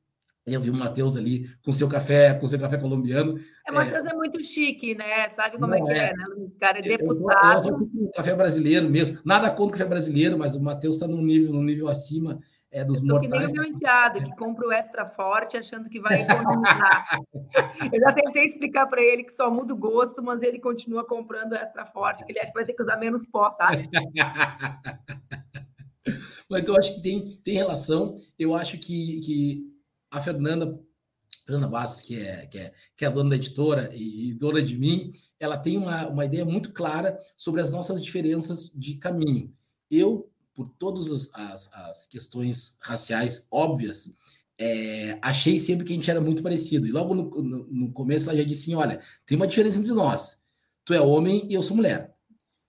Eu 0.46 0.60
vi 0.60 0.70
o 0.70 0.74
Matheus 0.74 1.16
ali 1.16 1.48
com 1.62 1.70
seu 1.70 1.86
café, 1.86 2.32
com 2.32 2.46
seu 2.46 2.58
café 2.58 2.78
colombiano. 2.78 3.38
É, 3.68 3.70
o 3.70 3.74
Matheus 3.74 4.06
é, 4.06 4.10
é, 4.10 4.14
muito 4.14 4.42
chique, 4.42 4.94
né? 4.94 5.28
Sabe 5.30 5.58
como 5.58 5.74
é 5.74 5.82
que 5.82 5.92
é, 5.92 6.08
é 6.08 6.16
né? 6.16 6.24
O 6.38 6.50
cara 6.58 6.78
é 6.78 6.82
deputado. 6.82 7.68
Eu, 7.68 7.74
eu, 7.74 7.90
eu, 8.04 8.10
café 8.12 8.34
brasileiro 8.34 8.88
mesmo. 8.88 9.20
Nada 9.24 9.50
contra 9.50 9.76
o 9.76 9.78
café 9.78 9.88
brasileiro, 9.88 10.38
mas 10.38 10.56
o 10.56 10.62
Matheus 10.62 10.96
está 10.96 11.06
num 11.06 11.22
nível, 11.22 11.52
num 11.52 11.62
nível 11.62 11.88
acima 11.88 12.40
é 12.72 12.85
dos 12.85 13.02
mortais. 13.02 13.33
Que 13.33 13.38
nem 13.38 13.48
o 13.48 13.52
meu 13.52 13.64
enteado, 13.64 14.22
que 14.22 14.37
compra 14.37 14.68
o 14.68 14.72
extra 14.72 15.09
forte 15.09 15.56
achando 15.56 15.88
que 15.88 15.98
vai 16.00 16.22
economizar. 16.22 17.20
eu 17.92 18.00
já 18.00 18.12
tentei 18.12 18.46
explicar 18.46 18.87
para 18.87 19.02
ele 19.02 19.24
que 19.24 19.35
só 19.35 19.50
muda 19.50 19.74
o 19.74 19.76
gosto, 19.76 20.22
mas 20.22 20.40
ele 20.42 20.61
continua 20.61 21.04
comprando 21.04 21.50
o 21.52 21.56
extra 21.56 21.85
forte, 21.87 22.24
que 22.24 22.33
ele 22.33 22.38
acha 22.38 22.48
que 22.48 22.54
vai 22.54 22.64
ter 22.64 22.74
que 22.74 22.83
usar 22.83 22.96
menos 22.96 23.24
pó, 23.24 23.50
sabe? 23.50 23.88
mas 26.48 26.62
então, 26.62 26.76
acho 26.76 26.94
que 26.94 27.02
tem, 27.02 27.26
tem 27.42 27.56
relação. 27.56 28.14
Eu 28.38 28.54
acho 28.54 28.78
que, 28.78 29.20
que 29.20 29.66
a 30.11 30.20
Fernanda, 30.20 30.78
Fernanda 31.44 31.68
Bastos, 31.68 32.02
que 32.02 32.20
é, 32.20 32.46
que, 32.46 32.59
é, 32.59 32.72
que 32.96 33.04
é 33.04 33.09
a 33.09 33.11
dona 33.11 33.30
da 33.30 33.37
editora 33.37 33.90
e, 33.92 34.30
e 34.30 34.35
dona 34.35 34.62
de 34.62 34.78
mim, 34.78 35.11
ela 35.40 35.59
tem 35.59 35.76
uma, 35.76 36.06
uma 36.06 36.24
ideia 36.24 36.44
muito 36.44 36.72
clara 36.72 37.18
sobre 37.37 37.61
as 37.61 37.72
nossas 37.72 38.00
diferenças 38.00 38.72
de 38.72 38.94
caminho. 38.94 39.52
Eu 39.90 40.29
por 40.54 40.68
todas 40.78 41.30
as, 41.34 41.72
as 41.72 42.06
questões 42.06 42.76
raciais 42.82 43.46
óbvias, 43.50 44.16
é, 44.58 45.18
achei 45.22 45.58
sempre 45.58 45.86
que 45.86 45.92
a 45.92 45.96
gente 45.96 46.10
era 46.10 46.20
muito 46.20 46.42
parecido. 46.42 46.86
E 46.86 46.92
logo 46.92 47.14
no, 47.14 47.30
no, 47.42 47.66
no, 47.66 47.92
começo 47.92 48.28
ela 48.28 48.38
já 48.38 48.44
disse 48.44 48.64
assim: 48.64 48.74
olha, 48.74 49.00
tem 49.24 49.36
uma 49.36 49.46
diferença 49.46 49.80
entre 49.80 49.92
nós. 49.92 50.38
Tu 50.84 50.92
é 50.92 51.00
homem 51.00 51.46
e 51.48 51.54
eu 51.54 51.62
sou 51.62 51.76
mulher. 51.76 52.14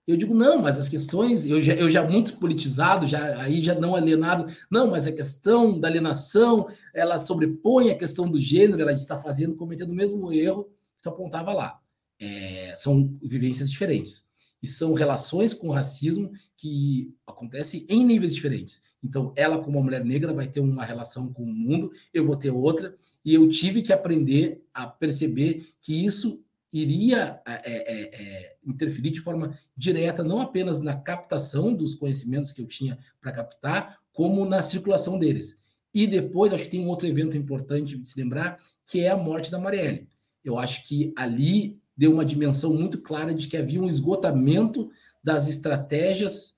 Eu 0.08 0.18
digo, 0.18 0.34
não, 0.34 0.60
mas 0.62 0.80
as 0.80 0.90
questões, 0.90 1.46
eu 1.46 1.62
já, 1.62 1.74
eu 1.74 1.90
já 1.90 2.04
muito 2.08 2.38
politizado, 2.38 3.06
já 3.06 3.40
aí 3.42 3.62
já 3.62 3.76
não 3.76 3.96
alienado, 3.96 4.52
não, 4.70 4.90
mas 4.90 5.06
a 5.06 5.12
questão 5.12 5.80
da 5.80 5.88
alienação, 5.88 6.68
ela 6.94 7.20
sobrepõe 7.20 7.92
a 7.92 7.98
questão 7.98 8.28
do 8.28 8.40
gênero, 8.40 8.82
ela 8.82 8.92
está 8.92 9.16
fazendo, 9.18 9.56
cometendo 9.56 9.92
o 9.92 9.96
mesmo 9.96 10.34
erro 10.34 10.66
que 10.98 11.04
tu 11.04 11.10
apontava 11.10 11.54
lá. 11.54 11.80
É, 12.20 12.74
são 12.78 13.18
vivências 13.22 13.70
diferentes 13.70 14.26
e 14.62 14.68
são 14.68 14.94
relações 14.94 15.54
com 15.54 15.70
o 15.70 15.72
racismo 15.72 16.32
que 16.56 17.14
acontecem 17.26 17.86
em 17.90 18.06
níveis 18.06 18.36
diferentes. 18.36 18.82
Então, 19.04 19.34
ela, 19.36 19.58
como 19.58 19.78
uma 19.78 19.84
mulher 19.84 20.06
negra, 20.06 20.34
vai 20.34 20.48
ter 20.48 20.60
uma 20.60 20.86
relação 20.86 21.34
com 21.34 21.44
o 21.44 21.54
mundo, 21.54 21.92
eu 22.14 22.26
vou 22.26 22.36
ter 22.36 22.52
outra, 22.52 22.96
e 23.26 23.34
eu 23.34 23.48
tive 23.50 23.82
que 23.82 23.92
aprender 23.92 24.64
a 24.74 24.86
perceber 24.86 25.68
que 25.82 26.06
isso 26.06 26.46
iria 26.72 27.42
é, 27.46 27.54
é, 27.54 28.02
é, 28.22 28.56
interferir 28.66 29.10
de 29.10 29.20
forma 29.20 29.58
direta, 29.76 30.24
não 30.24 30.40
apenas 30.40 30.82
na 30.82 30.96
captação 30.96 31.74
dos 31.74 31.96
conhecimentos 31.96 32.54
que 32.54 32.62
eu 32.62 32.68
tinha 32.68 32.98
para 33.20 33.32
captar, 33.32 34.00
como 34.14 34.46
na 34.46 34.62
circulação 34.62 35.18
deles. 35.18 35.60
E 35.94 36.08
depois, 36.08 36.54
acho 36.54 36.66
que 36.66 36.70
tem 36.70 36.86
um 36.86 36.88
outro 36.88 37.08
evento 37.08 37.36
importante 37.36 37.98
de 37.98 38.08
se 38.08 38.22
lembrar, 38.22 38.60
que 38.86 39.02
é 39.02 39.10
a 39.10 39.18
morte 39.18 39.52
da 39.52 39.60
Marielle. 39.60 40.08
Eu 40.44 40.58
acho 40.58 40.88
que 40.88 41.14
ali 41.16 41.81
deu 42.02 42.12
uma 42.12 42.26
dimensão 42.26 42.74
muito 42.74 43.00
clara 43.00 43.32
de 43.32 43.48
que 43.48 43.56
havia 43.56 43.80
um 43.80 43.88
esgotamento 43.88 44.90
das 45.24 45.48
estratégias 45.48 46.56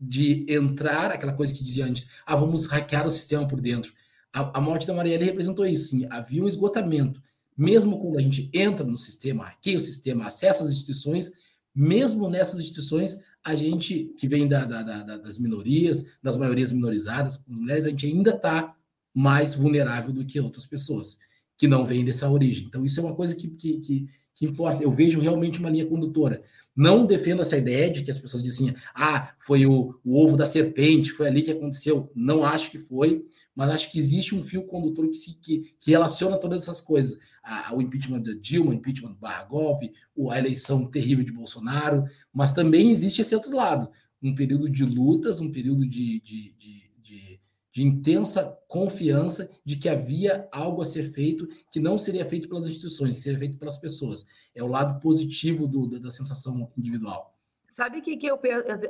de 0.00 0.44
entrar, 0.48 1.12
aquela 1.12 1.32
coisa 1.32 1.54
que 1.54 1.62
dizia 1.62 1.86
antes, 1.86 2.08
ah, 2.26 2.34
vamos 2.34 2.66
hackear 2.66 3.06
o 3.06 3.10
sistema 3.10 3.46
por 3.46 3.60
dentro. 3.60 3.92
A, 4.32 4.58
a 4.58 4.60
morte 4.60 4.84
da 4.84 4.92
Marielle 4.92 5.24
representou 5.24 5.64
isso, 5.64 5.90
sim, 5.90 6.04
havia 6.10 6.42
um 6.42 6.48
esgotamento. 6.48 7.22
Mesmo 7.56 8.00
quando 8.00 8.18
a 8.18 8.20
gente 8.20 8.50
entra 8.52 8.84
no 8.84 8.96
sistema, 8.96 9.44
hackeia 9.44 9.76
o 9.76 9.80
sistema, 9.80 10.26
acessa 10.26 10.64
as 10.64 10.72
instituições, 10.72 11.30
mesmo 11.72 12.28
nessas 12.28 12.58
instituições, 12.58 13.20
a 13.44 13.54
gente 13.54 14.12
que 14.18 14.26
vem 14.26 14.48
da, 14.48 14.64
da, 14.64 14.82
da, 14.82 15.16
das 15.16 15.38
minorias, 15.38 16.16
das 16.20 16.36
maiorias 16.36 16.72
minorizadas, 16.72 17.44
mulheres, 17.46 17.86
a 17.86 17.90
gente 17.90 18.06
ainda 18.06 18.32
está 18.32 18.74
mais 19.14 19.54
vulnerável 19.54 20.12
do 20.12 20.24
que 20.24 20.40
outras 20.40 20.66
pessoas 20.66 21.18
que 21.56 21.68
não 21.68 21.84
vêm 21.84 22.04
dessa 22.04 22.28
origem. 22.28 22.66
Então, 22.66 22.84
isso 22.84 22.98
é 22.98 23.04
uma 23.04 23.14
coisa 23.14 23.36
que, 23.36 23.46
que, 23.46 23.78
que 23.78 24.21
que 24.34 24.46
importa. 24.46 24.82
Eu 24.82 24.90
vejo 24.90 25.20
realmente 25.20 25.58
uma 25.58 25.70
linha 25.70 25.86
condutora. 25.86 26.42
Não 26.74 27.04
defendo 27.04 27.42
essa 27.42 27.56
ideia 27.56 27.90
de 27.90 28.02
que 28.02 28.10
as 28.10 28.18
pessoas 28.18 28.42
dizem, 28.42 28.74
ah, 28.94 29.34
foi 29.38 29.66
o, 29.66 29.94
o, 30.02 30.22
ovo 30.22 30.36
da 30.36 30.46
serpente, 30.46 31.12
foi 31.12 31.26
ali 31.26 31.42
que 31.42 31.50
aconteceu. 31.50 32.10
Não 32.14 32.42
acho 32.42 32.70
que 32.70 32.78
foi, 32.78 33.26
mas 33.54 33.70
acho 33.70 33.92
que 33.92 33.98
existe 33.98 34.34
um 34.34 34.42
fio 34.42 34.64
condutor 34.64 35.06
que, 35.08 35.16
se, 35.16 35.38
que, 35.38 35.74
que 35.78 35.90
relaciona 35.90 36.38
todas 36.38 36.62
essas 36.62 36.80
coisas. 36.80 37.18
Ah, 37.44 37.74
o 37.74 37.82
impeachment 37.82 38.22
da 38.22 38.32
Dilma, 38.32 38.70
o 38.70 38.74
impeachment 38.74 39.16
barra 39.20 39.44
golpe, 39.44 39.92
a 40.30 40.38
eleição 40.38 40.86
terrível 40.86 41.24
de 41.24 41.32
Bolsonaro, 41.32 42.04
mas 42.32 42.54
também 42.54 42.90
existe 42.90 43.20
esse 43.20 43.34
outro 43.34 43.54
lado, 43.54 43.90
um 44.22 44.34
período 44.34 44.70
de 44.70 44.84
lutas, 44.84 45.40
um 45.40 45.50
período 45.50 45.86
de, 45.86 46.20
de, 46.20 46.54
de 46.56 46.92
de 47.02 47.40
intensa 47.80 48.58
confiança 48.66 49.48
de 49.64 49.76
que 49.76 49.88
havia 49.88 50.48
algo 50.50 50.82
a 50.82 50.84
ser 50.84 51.04
feito 51.04 51.46
que 51.70 51.78
não 51.78 51.96
seria 51.96 52.24
feito 52.24 52.48
pelas 52.48 52.66
instituições, 52.66 53.22
seria 53.22 53.38
feito 53.38 53.58
pelas 53.58 53.76
pessoas. 53.76 54.26
É 54.54 54.62
o 54.62 54.66
lado 54.66 54.98
positivo 55.00 55.68
do, 55.68 55.88
da, 55.88 55.98
da 55.98 56.10
sensação 56.10 56.70
individual. 56.76 57.38
Sabe 57.70 58.00
o 58.00 58.02
que, 58.02 58.18
que 58.18 58.26
eu 58.26 58.38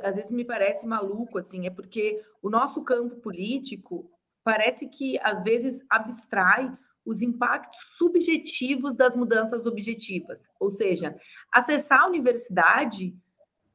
às 0.01 0.15
vezes 0.15 0.31
me 0.31 0.43
parece 0.43 0.85
maluco 0.85 1.37
assim, 1.37 1.67
é 1.67 1.69
porque 1.69 2.21
o 2.41 2.49
nosso 2.49 2.83
campo 2.83 3.15
político 3.17 4.11
parece 4.43 4.87
que 4.87 5.17
às 5.19 5.41
vezes 5.41 5.81
abstrai 5.89 6.75
os 7.05 7.21
impactos 7.21 7.79
subjetivos 7.97 8.95
das 8.95 9.15
mudanças 9.15 9.65
objetivas. 9.65 10.47
Ou 10.59 10.69
seja, 10.69 11.15
acessar 11.51 12.01
a 12.01 12.07
universidade 12.07 13.15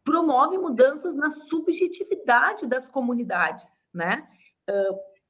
promove 0.04 0.56
mudanças 0.56 1.14
na 1.14 1.28
subjetividade 1.28 2.66
das 2.66 2.88
comunidades, 2.88 3.86
né? 3.92 4.26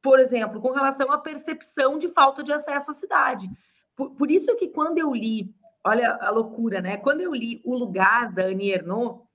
Por 0.03 0.21
exemplo, 0.21 0.61
com 0.61 0.71
relação 0.71 1.11
à 1.11 1.19
percepção 1.19 1.99
de 1.99 2.09
falta 2.09 2.43
de 2.43 2.53
acesso 2.53 2.91
à 2.91 2.95
cidade. 2.95 3.49
Por, 3.97 4.11
por, 4.13 4.31
isso 4.31 4.55
que 4.57 4.69
quando 4.69 4.99
eu 4.99 5.13
li, 5.13 5.53
olha 5.85 6.15
a 6.21 6.31
loucura, 6.31 6.81
né? 6.81 6.97
Quando 6.97 7.21
eu 7.21 7.35
li 7.35 7.61
O 7.65 7.77
Lugar, 7.77 8.33
da 8.33 8.45
Annie 8.45 8.73
Ernaux, 8.73 9.27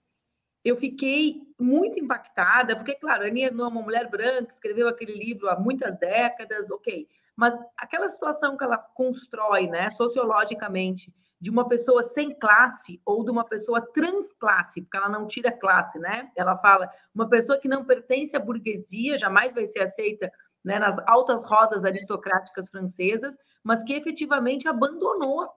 eu 0.63 0.77
fiquei 0.77 1.41
muito 1.59 1.99
impactada, 1.99 2.75
porque, 2.75 2.95
claro, 2.95 3.25
Annie 3.25 3.43
Ernaux 3.43 3.69
é 3.69 3.75
uma 3.75 3.83
mulher 3.83 4.09
branca, 4.09 4.53
escreveu 4.53 4.87
aquele 4.87 5.13
livro 5.13 5.49
há 5.49 5.59
muitas 5.59 5.97
décadas, 5.97 6.71
ok, 6.71 7.07
mas 7.35 7.57
aquela 7.77 8.07
situação 8.09 8.55
que 8.55 8.63
ela 8.63 8.77
constrói, 8.77 9.67
né, 9.67 9.89
sociologicamente, 9.89 11.13
de 11.43 11.49
uma 11.49 11.67
pessoa 11.67 12.01
sem 12.01 12.33
classe 12.33 13.01
ou 13.05 13.21
de 13.21 13.29
uma 13.29 13.43
pessoa 13.43 13.81
transclasse, 13.81 14.81
porque 14.81 14.95
ela 14.95 15.09
não 15.09 15.27
tira 15.27 15.51
classe, 15.51 15.99
né? 15.99 16.31
Ela 16.37 16.57
fala, 16.57 16.89
uma 17.13 17.27
pessoa 17.27 17.59
que 17.59 17.67
não 17.67 17.83
pertence 17.83 18.33
à 18.33 18.39
burguesia 18.39 19.17
jamais 19.17 19.51
vai 19.53 19.65
ser 19.65 19.81
aceita 19.81 20.31
né, 20.63 20.79
nas 20.79 20.97
altas 21.05 21.43
rodas 21.43 21.83
aristocráticas 21.83 22.69
francesas, 22.69 23.37
mas 23.61 23.83
que 23.83 23.91
efetivamente 23.91 24.69
abandonou 24.69 25.49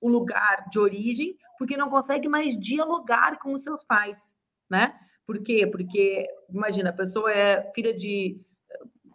o 0.00 0.08
lugar 0.08 0.64
de 0.70 0.78
origem 0.78 1.36
porque 1.58 1.76
não 1.76 1.90
consegue 1.90 2.30
mais 2.30 2.58
dialogar 2.58 3.38
com 3.38 3.52
os 3.52 3.62
seus 3.62 3.84
pais, 3.84 4.34
né? 4.70 4.98
Por 5.26 5.42
quê? 5.42 5.66
Porque, 5.66 6.26
imagina, 6.48 6.88
a 6.88 6.94
pessoa 6.94 7.30
é 7.30 7.70
filha 7.74 7.92
de, 7.92 8.40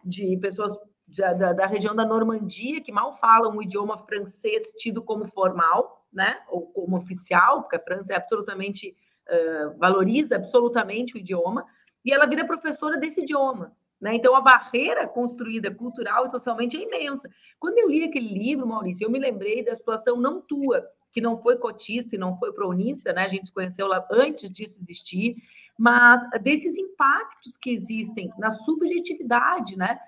de 0.05 0.37
pessoas 0.37 0.77
da, 1.07 1.33
da, 1.33 1.53
da, 1.53 1.65
região 1.65 1.95
da 1.95 2.05
Normandia, 2.05 2.79
que 2.79 2.91
mal 2.91 3.17
falam 3.17 3.57
o 3.57 3.63
idioma 3.63 3.97
francês 3.97 4.71
tido 4.77 5.01
como 5.01 5.25
formal, 5.25 6.00
né? 6.11 6.39
Ou 6.49 6.67
como 6.67 6.97
oficial, 6.97 7.61
porque 7.61 7.75
a 7.75 7.83
França 7.83 8.13
é 8.13 8.17
absolutamente 8.17 8.95
uh, 9.29 9.77
valoriza 9.77 10.35
absolutamente 10.35 11.15
o 11.15 11.17
idioma, 11.17 11.65
e 12.03 12.11
ela 12.11 12.25
vira 12.25 12.45
professora 12.45 12.97
desse 12.97 13.21
idioma. 13.21 13.75
Né? 13.99 14.15
Então, 14.15 14.35
a 14.35 14.41
barreira 14.41 15.07
construída 15.07 15.73
cultural 15.73 16.25
e 16.25 16.31
socialmente 16.31 16.75
é 16.75 16.81
imensa. 16.81 17.29
Quando 17.59 17.77
eu 17.77 17.87
li 17.87 18.03
aquele 18.03 18.33
livro, 18.33 18.65
Maurício, 18.65 19.05
eu 19.05 19.11
me 19.11 19.19
lembrei 19.19 19.63
da 19.63 19.75
situação 19.75 20.17
não 20.17 20.41
tua, 20.41 20.83
que 21.11 21.21
não 21.21 21.37
foi 21.39 21.57
cotista 21.57 22.15
e 22.15 22.19
não 22.19 22.35
foi 22.37 22.51
pronista, 22.51 23.13
né? 23.13 23.25
a 23.25 23.29
gente 23.29 23.47
se 23.47 23.53
conheceu 23.53 23.85
lá 23.85 24.05
antes 24.11 24.49
disso 24.49 24.79
existir, 24.81 25.35
mas 25.77 26.21
desses 26.41 26.77
impactos 26.77 27.55
que 27.57 27.69
existem 27.71 28.31
na 28.37 28.51
subjetividade, 28.51 29.77
né? 29.77 29.99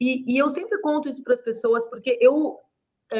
E, 0.00 0.24
e 0.26 0.38
eu 0.38 0.50
sempre 0.50 0.80
conto 0.80 1.08
isso 1.08 1.22
para 1.22 1.34
as 1.34 1.40
pessoas, 1.40 1.84
porque 1.86 2.18
eu, 2.20 2.58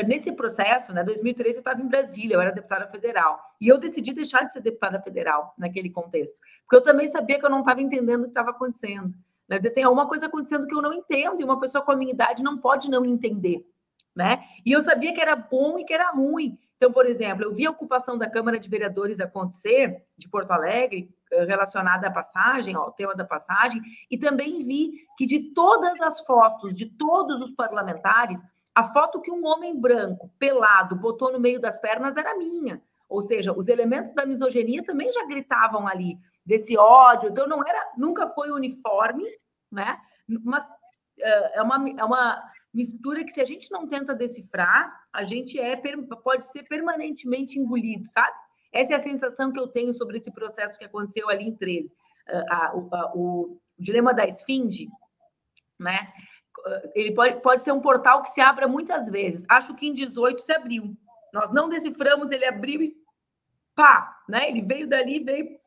nesse 0.07 0.33
processo, 0.33 0.92
né, 0.92 1.03
2013, 1.03 1.57
eu 1.57 1.61
estava 1.61 1.81
em 1.81 1.87
Brasília, 1.87 2.35
eu 2.35 2.40
era 2.40 2.53
deputada 2.53 2.87
federal, 2.87 3.40
e 3.61 3.68
eu 3.68 3.79
decidi 3.79 4.12
deixar 4.12 4.44
de 4.44 4.53
ser 4.53 4.61
deputada 4.61 5.00
federal 5.00 5.55
naquele 5.59 5.90
contexto, 5.90 6.38
porque 6.62 6.76
eu 6.76 6.83
também 6.83 7.09
sabia 7.09 7.38
que 7.38 7.44
eu 7.44 7.50
não 7.50 7.61
estava 7.61 7.83
entendendo 7.83 8.20
o 8.20 8.24
que 8.24 8.31
estava 8.31 8.50
acontecendo. 8.50 9.12
Né? 9.48 9.57
Dizer, 9.59 9.70
tem 9.70 9.83
alguma 9.83 10.07
coisa 10.07 10.26
acontecendo 10.26 10.66
que 10.66 10.74
eu 10.74 10.81
não 10.81 10.92
entendo, 10.92 11.40
e 11.40 11.44
uma 11.44 11.59
pessoa 11.59 11.85
com 11.85 11.90
a 11.90 11.96
minha 11.96 12.12
idade 12.12 12.42
não 12.42 12.57
pode 12.57 12.88
não 12.88 13.05
entender. 13.05 13.66
Né? 14.14 14.44
E 14.64 14.72
eu 14.72 14.81
sabia 14.81 15.12
que 15.12 15.20
era 15.20 15.35
bom 15.35 15.79
e 15.79 15.85
que 15.85 15.92
era 15.92 16.11
ruim. 16.11 16.57
Então, 16.76 16.92
por 16.92 17.05
exemplo, 17.05 17.44
eu 17.44 17.53
vi 17.53 17.66
a 17.66 17.70
ocupação 17.70 18.16
da 18.16 18.31
Câmara 18.31 18.59
de 18.59 18.68
Vereadores 18.68 19.20
acontecer, 19.20 20.03
de 20.16 20.29
Porto 20.29 20.50
Alegre, 20.50 21.14
eh, 21.31 21.44
relacionada 21.44 22.07
à 22.07 22.11
passagem, 22.11 22.74
ao 22.74 22.90
tema 22.90 23.14
da 23.14 23.24
passagem, 23.24 23.83
e 24.11 24.16
também 24.16 24.64
vi 24.64 24.92
que 25.18 25.26
de 25.26 25.53
todas 25.53 26.00
as 26.00 26.20
fotos 26.22 26.72
de 26.72 26.87
todos 26.87 27.42
os 27.42 27.50
parlamentares, 27.50 28.40
a 28.74 28.85
foto 28.85 29.20
que 29.20 29.30
um 29.30 29.44
homem 29.44 29.78
branco, 29.78 30.30
pelado, 30.38 30.94
botou 30.96 31.33
no 31.33 31.40
meio 31.40 31.61
das 31.61 31.78
pernas 31.78 32.16
era 32.16 32.37
minha. 32.37 32.83
Ou 33.09 33.20
seja, 33.20 33.52
os 33.52 33.66
elementos 33.66 34.14
da 34.14 34.24
misoginia 34.24 34.85
também 34.85 35.11
já 35.12 35.24
gritavam 35.26 35.87
ali, 35.87 36.16
desse 36.46 36.76
ódio. 36.78 37.30
Então, 37.30 37.46
não 37.46 37.66
era, 37.66 37.92
nunca 37.96 38.28
foi 38.28 38.50
uniforme, 38.50 39.24
né? 39.70 39.98
Mas 40.44 40.64
uh, 40.64 41.50
é 41.54 41.62
uma, 41.62 41.88
é 41.88 42.04
uma 42.04 42.42
mistura 42.72 43.24
que, 43.24 43.33
se 43.33 43.40
a 43.40 43.44
gente 43.44 43.70
não 43.72 43.88
tenta 43.88 44.14
decifrar, 44.14 44.96
a 45.12 45.24
gente 45.24 45.59
é 45.59 45.80
pode 46.22 46.46
ser 46.46 46.62
permanentemente 46.64 47.59
engolido, 47.59 48.06
sabe? 48.06 48.37
Essa 48.72 48.94
é 48.94 48.96
a 48.96 49.00
sensação 49.00 49.52
que 49.52 49.59
eu 49.59 49.66
tenho 49.66 49.92
sobre 49.92 50.16
esse 50.16 50.30
processo 50.30 50.78
que 50.78 50.85
aconteceu 50.85 51.28
ali 51.28 51.44
em 51.44 51.56
13. 51.56 51.90
Uh, 51.90 52.35
a, 52.48 52.66
a, 52.66 53.12
o, 53.16 53.61
dilema 53.80 54.12
da 54.12 54.26
esfinge, 54.26 54.88
né? 55.78 56.12
Ele 56.94 57.12
pode, 57.12 57.40
pode 57.40 57.62
ser 57.62 57.72
um 57.72 57.80
portal 57.80 58.22
que 58.22 58.30
se 58.30 58.40
abra 58.40 58.68
muitas 58.68 59.08
vezes. 59.08 59.44
Acho 59.48 59.74
que 59.74 59.86
em 59.86 59.92
18 59.92 60.42
se 60.42 60.52
abriu. 60.52 60.96
Nós 61.32 61.52
não 61.52 61.68
deciframos, 61.68 62.30
ele 62.30 62.44
abriu 62.44 62.82
e 62.82 62.96
pá, 63.74 64.22
né? 64.28 64.48
Ele 64.48 64.60
veio 64.60 64.88
dali, 64.88 65.20
veio 65.20 65.58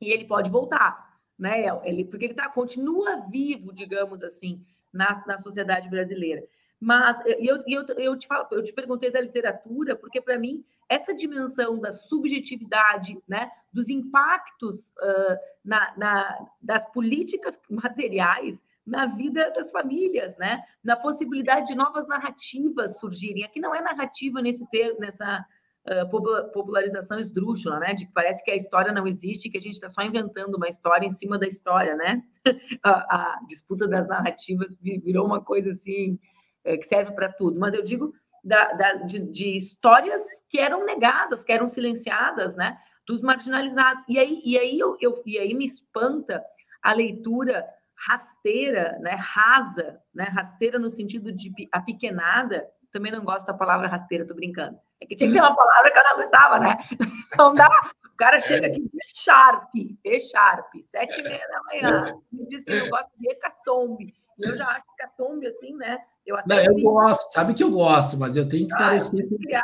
e 0.00 0.12
ele 0.12 0.24
pode 0.24 0.50
voltar, 0.50 1.18
né? 1.38 1.64
Ele, 1.84 2.04
porque 2.04 2.26
ele 2.26 2.34
tá, 2.34 2.48
continua 2.48 3.26
vivo, 3.28 3.72
digamos 3.72 4.22
assim, 4.22 4.64
na, 4.92 5.24
na 5.26 5.38
sociedade 5.38 5.88
brasileira. 5.88 6.42
Mas 6.80 7.20
eu, 7.26 7.62
eu, 7.66 7.84
eu, 7.96 8.16
te 8.16 8.26
falo, 8.26 8.46
eu 8.52 8.62
te 8.62 8.72
perguntei 8.72 9.10
da 9.10 9.20
literatura, 9.20 9.96
porque 9.96 10.20
para 10.20 10.38
mim 10.38 10.64
essa 10.88 11.12
dimensão 11.12 11.78
da 11.78 11.92
subjetividade, 11.92 13.18
né, 13.28 13.50
dos 13.72 13.90
impactos 13.90 14.90
uh, 14.90 15.36
na, 15.64 15.94
na, 15.98 16.46
das 16.62 16.90
políticas 16.92 17.60
materiais 17.68 18.62
na 18.88 19.06
vida 19.06 19.50
das 19.50 19.70
famílias, 19.70 20.36
né, 20.36 20.62
na 20.82 20.96
possibilidade 20.96 21.66
de 21.66 21.74
novas 21.76 22.06
narrativas 22.08 22.98
surgirem. 22.98 23.44
Aqui 23.44 23.60
não 23.60 23.74
é 23.74 23.80
narrativa 23.80 24.40
nesse 24.40 24.68
ter, 24.70 24.96
nessa 24.98 25.44
uh, 25.86 26.50
popularização 26.52 27.18
esdrúxula, 27.18 27.78
né, 27.78 27.94
de 27.94 28.06
que 28.06 28.12
parece 28.12 28.42
que 28.42 28.50
a 28.50 28.56
história 28.56 28.92
não 28.92 29.06
existe, 29.06 29.50
que 29.50 29.58
a 29.58 29.60
gente 29.60 29.74
está 29.74 29.88
só 29.88 30.02
inventando 30.02 30.54
uma 30.56 30.68
história 30.68 31.06
em 31.06 31.10
cima 31.10 31.38
da 31.38 31.46
história, 31.46 31.94
né? 31.94 32.22
a, 32.82 33.34
a 33.34 33.40
disputa 33.46 33.86
das 33.86 34.08
narrativas 34.08 34.74
virou 34.80 35.26
uma 35.26 35.42
coisa 35.42 35.70
assim 35.70 36.18
é, 36.64 36.76
que 36.76 36.86
serve 36.86 37.12
para 37.12 37.32
tudo. 37.32 37.58
Mas 37.58 37.74
eu 37.74 37.82
digo 37.82 38.12
da, 38.42 38.72
da, 38.72 38.94
de, 38.94 39.18
de, 39.18 39.56
histórias 39.56 40.22
que 40.48 40.58
eram 40.58 40.84
negadas, 40.84 41.44
que 41.44 41.52
eram 41.52 41.68
silenciadas, 41.68 42.56
né? 42.56 42.78
Dos 43.06 43.20
marginalizados. 43.20 44.04
E 44.08 44.18
aí, 44.18 44.40
e 44.44 44.58
aí, 44.58 44.78
eu, 44.78 44.96
eu, 45.00 45.22
e 45.26 45.38
aí 45.38 45.54
me 45.54 45.64
espanta 45.64 46.44
a 46.82 46.92
leitura 46.92 47.66
rasteira, 48.06 48.98
né? 49.00 49.16
Rasa, 49.18 50.00
né? 50.14 50.24
Rasteira 50.24 50.78
no 50.78 50.90
sentido 50.90 51.32
de 51.32 51.52
apequenada. 51.72 52.68
Também 52.90 53.12
não 53.12 53.24
gosto 53.24 53.46
da 53.46 53.54
palavra 53.54 53.88
rasteira, 53.88 54.26
tô 54.26 54.34
brincando. 54.34 54.78
É 55.00 55.06
que 55.06 55.14
tinha 55.14 55.28
que 55.28 55.34
ter 55.34 55.40
uma 55.40 55.54
palavra 55.54 55.90
que 55.90 55.98
eu 55.98 56.04
não 56.04 56.16
gostava, 56.16 56.58
né? 56.58 56.76
Então 57.28 57.54
dá. 57.54 57.68
O 58.04 58.16
cara 58.16 58.40
chega 58.40 58.66
aqui, 58.66 58.82
e 58.92 59.08
sharp, 59.16 59.68
e 59.74 60.18
sharp, 60.18 60.66
sete 60.86 61.20
e 61.20 61.22
meia 61.22 61.46
da 61.46 61.62
manhã, 61.62 62.18
me 62.32 62.48
diz 62.48 62.64
que 62.64 62.74
não 62.74 62.88
gosta 62.88 63.10
de 63.16 63.30
hecatombe. 63.30 64.12
Eu 64.40 64.56
já 64.56 64.66
acho 64.66 64.84
hecatombe, 64.98 65.46
assim, 65.46 65.74
né? 65.76 65.98
Eu 66.26 66.36
até 66.36 66.48
não, 66.48 66.64
eu 66.64 66.74
vi... 66.74 66.82
gosto, 66.82 67.32
sabe 67.32 67.54
que 67.54 67.62
eu 67.62 67.70
gosto, 67.70 68.18
mas 68.18 68.34
eu 68.34 68.48
tenho 68.48 68.66
que 68.66 68.74
ah, 68.74 68.78
parecer 68.78 69.24
criar, 69.28 69.62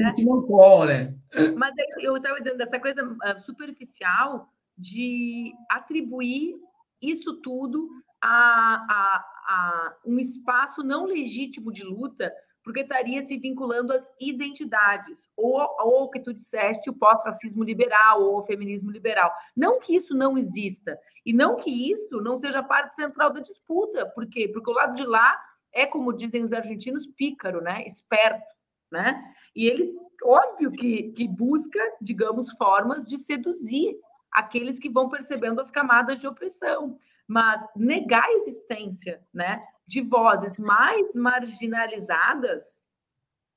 né? 0.00 0.10
Simon 0.10 0.46
né? 0.86 1.14
Mas 1.56 1.74
eu 2.00 2.16
estava 2.16 2.38
dizendo 2.38 2.58
dessa 2.58 2.78
coisa 2.78 3.02
uh, 3.02 3.40
superficial 3.40 4.48
de 4.78 5.52
atribuir 5.68 6.54
isso 7.00 7.40
tudo 7.40 7.88
a, 8.20 8.28
a, 8.28 9.24
a, 9.48 9.96
um 10.04 10.18
espaço 10.18 10.82
não 10.82 11.04
legítimo 11.04 11.72
de 11.72 11.84
luta, 11.84 12.32
porque 12.62 12.80
estaria 12.80 13.24
se 13.24 13.36
vinculando 13.36 13.92
às 13.92 14.10
identidades, 14.20 15.28
ou, 15.36 15.60
o 15.78 16.10
que 16.10 16.18
tu 16.18 16.34
disseste, 16.34 16.90
o 16.90 16.94
pós-racismo 16.94 17.62
liberal, 17.62 18.22
ou 18.22 18.40
o 18.40 18.46
feminismo 18.46 18.90
liberal. 18.90 19.32
Não 19.56 19.78
que 19.78 19.94
isso 19.94 20.14
não 20.14 20.36
exista, 20.36 20.98
e 21.24 21.32
não 21.32 21.54
que 21.54 21.70
isso 21.70 22.20
não 22.20 22.38
seja 22.38 22.62
parte 22.62 22.96
central 22.96 23.32
da 23.32 23.40
disputa, 23.40 24.06
por 24.06 24.26
quê? 24.26 24.48
Porque 24.48 24.70
o 24.70 24.74
lado 24.74 24.96
de 24.96 25.04
lá 25.04 25.40
é, 25.76 25.84
como 25.84 26.10
dizem 26.10 26.42
os 26.42 26.54
argentinos, 26.54 27.06
pícaro, 27.06 27.60
né? 27.60 27.84
Esperto, 27.86 28.46
né? 28.90 29.22
E 29.54 29.66
ele, 29.66 29.94
óbvio 30.24 30.72
que, 30.72 31.12
que 31.12 31.28
busca, 31.28 31.78
digamos, 32.00 32.50
formas 32.52 33.04
de 33.04 33.18
seduzir 33.18 33.94
aqueles 34.36 34.78
que 34.78 34.90
vão 34.90 35.08
percebendo 35.08 35.60
as 35.60 35.70
camadas 35.70 36.18
de 36.18 36.28
opressão, 36.28 36.98
mas 37.26 37.66
negar 37.74 38.24
a 38.24 38.32
existência, 38.34 39.26
né, 39.32 39.66
de 39.86 40.02
vozes 40.02 40.58
mais 40.58 41.16
marginalizadas 41.16 42.84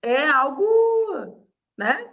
é 0.02 0.30
algo, 0.30 1.46
né, 1.78 2.10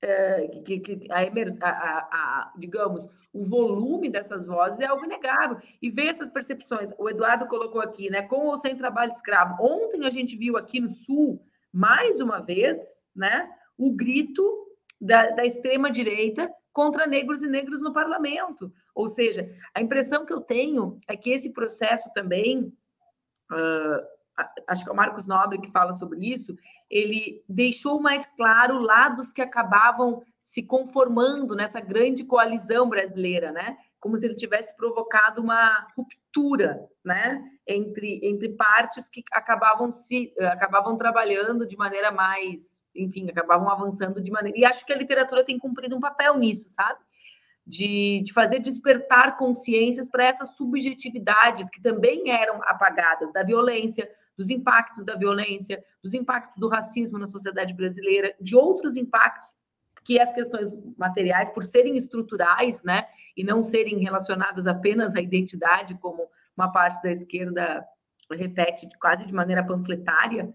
é, 0.00 0.48
que, 0.64 0.80
que 0.80 1.08
a, 1.10 1.20
a, 1.20 1.98
a, 2.10 2.52
digamos, 2.56 3.06
o 3.34 3.44
volume 3.44 4.08
dessas 4.08 4.46
vozes 4.46 4.80
é 4.80 4.86
algo 4.86 5.04
inegável. 5.04 5.58
E 5.82 5.90
ver 5.90 6.06
essas 6.06 6.30
percepções, 6.30 6.90
o 6.96 7.10
Eduardo 7.10 7.46
colocou 7.46 7.82
aqui, 7.82 8.08
né, 8.08 8.22
com 8.22 8.46
ou 8.46 8.56
sem 8.56 8.74
trabalho 8.76 9.10
escravo. 9.10 9.62
Ontem 9.62 10.06
a 10.06 10.10
gente 10.10 10.36
viu 10.36 10.56
aqui 10.56 10.80
no 10.80 10.88
Sul, 10.88 11.44
mais 11.70 12.18
uma 12.18 12.40
vez, 12.40 13.06
né, 13.14 13.50
o 13.76 13.92
grito 13.92 14.42
da, 14.98 15.30
da 15.32 15.44
extrema-direita 15.44 16.50
contra 16.76 17.06
negros 17.06 17.42
e 17.42 17.48
negros 17.48 17.80
no 17.80 17.90
parlamento. 17.90 18.70
Ou 18.94 19.08
seja, 19.08 19.50
a 19.74 19.80
impressão 19.80 20.26
que 20.26 20.32
eu 20.32 20.42
tenho 20.42 21.00
é 21.08 21.16
que 21.16 21.30
esse 21.30 21.54
processo 21.54 22.06
também. 22.14 22.70
Uh, 23.50 24.16
acho 24.66 24.84
que 24.84 24.90
é 24.90 24.92
o 24.92 24.96
Marcos 24.96 25.26
Nobre 25.26 25.58
que 25.58 25.70
fala 25.70 25.94
sobre 25.94 26.30
isso, 26.30 26.54
ele 26.90 27.42
deixou 27.48 27.98
mais 27.98 28.26
claro 28.26 28.78
lados 28.78 29.32
que 29.32 29.40
acabavam 29.40 30.22
se 30.42 30.62
conformando 30.62 31.56
nessa 31.56 31.80
grande 31.80 32.22
coalizão 32.22 32.86
brasileira, 32.86 33.50
né? 33.50 33.78
Como 33.98 34.18
se 34.18 34.26
ele 34.26 34.34
tivesse 34.34 34.76
provocado 34.76 35.40
uma 35.40 35.86
ruptura, 35.96 36.86
né? 37.02 37.42
Entre, 37.66 38.20
entre 38.22 38.50
partes 38.50 39.08
que 39.08 39.24
acabavam 39.32 39.90
se 39.90 40.34
acabavam 40.52 40.98
trabalhando 40.98 41.66
de 41.66 41.74
maneira 41.78 42.12
mais, 42.12 42.78
enfim, 42.96 43.28
acabavam 43.30 43.68
avançando 43.68 44.20
de 44.20 44.30
maneira. 44.30 44.58
E 44.58 44.64
acho 44.64 44.84
que 44.84 44.92
a 44.92 44.96
literatura 44.96 45.44
tem 45.44 45.58
cumprido 45.58 45.96
um 45.96 46.00
papel 46.00 46.38
nisso, 46.38 46.68
sabe? 46.68 46.98
De, 47.66 48.22
de 48.24 48.32
fazer 48.32 48.60
despertar 48.60 49.36
consciências 49.36 50.08
para 50.08 50.24
essas 50.24 50.56
subjetividades 50.56 51.68
que 51.68 51.80
também 51.80 52.30
eram 52.30 52.60
apagadas 52.62 53.32
da 53.32 53.42
violência, 53.42 54.08
dos 54.36 54.50
impactos 54.50 55.04
da 55.04 55.16
violência, 55.16 55.82
dos 56.02 56.14
impactos 56.14 56.56
do 56.58 56.68
racismo 56.68 57.18
na 57.18 57.26
sociedade 57.26 57.74
brasileira, 57.74 58.34
de 58.40 58.54
outros 58.54 58.96
impactos 58.96 59.48
que 60.04 60.20
as 60.20 60.32
questões 60.32 60.70
materiais, 60.96 61.50
por 61.50 61.64
serem 61.64 61.96
estruturais, 61.96 62.82
né, 62.84 63.06
e 63.36 63.42
não 63.42 63.64
serem 63.64 63.98
relacionadas 63.98 64.66
apenas 64.66 65.16
à 65.16 65.20
identidade, 65.20 65.96
como 65.96 66.28
uma 66.56 66.70
parte 66.70 67.02
da 67.02 67.10
esquerda 67.10 67.84
repete 68.30 68.88
quase 69.00 69.26
de 69.26 69.34
maneira 69.34 69.64
panfletária. 69.64 70.54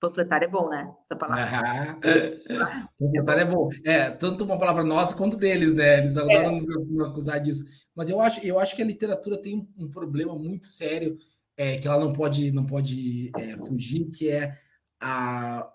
Panfletária 0.00 0.46
é 0.46 0.48
bom, 0.48 0.70
né? 0.70 0.90
Essa 1.04 1.14
palavra. 1.14 1.44
Ah, 1.44 1.98
é 3.38 3.44
bom. 3.44 3.68
É, 3.84 4.10
tanto 4.10 4.44
uma 4.44 4.58
palavra 4.58 4.82
nossa 4.82 5.14
quanto 5.14 5.36
deles, 5.36 5.74
né? 5.74 5.98
Eles 5.98 6.16
adoram 6.16 6.48
é. 6.48 6.52
nos 6.52 7.00
acusar 7.06 7.40
disso. 7.40 7.64
Mas 7.94 8.08
eu 8.08 8.18
acho, 8.18 8.44
eu 8.44 8.58
acho 8.58 8.74
que 8.74 8.82
a 8.82 8.86
literatura 8.86 9.40
tem 9.40 9.68
um 9.78 9.90
problema 9.90 10.34
muito 10.34 10.66
sério 10.66 11.18
é, 11.56 11.76
que 11.76 11.86
ela 11.86 12.02
não 12.02 12.12
pode, 12.12 12.50
não 12.50 12.64
pode 12.64 13.30
é, 13.36 13.58
fugir, 13.58 14.06
que 14.10 14.30
é 14.30 14.56
a, 14.98 15.70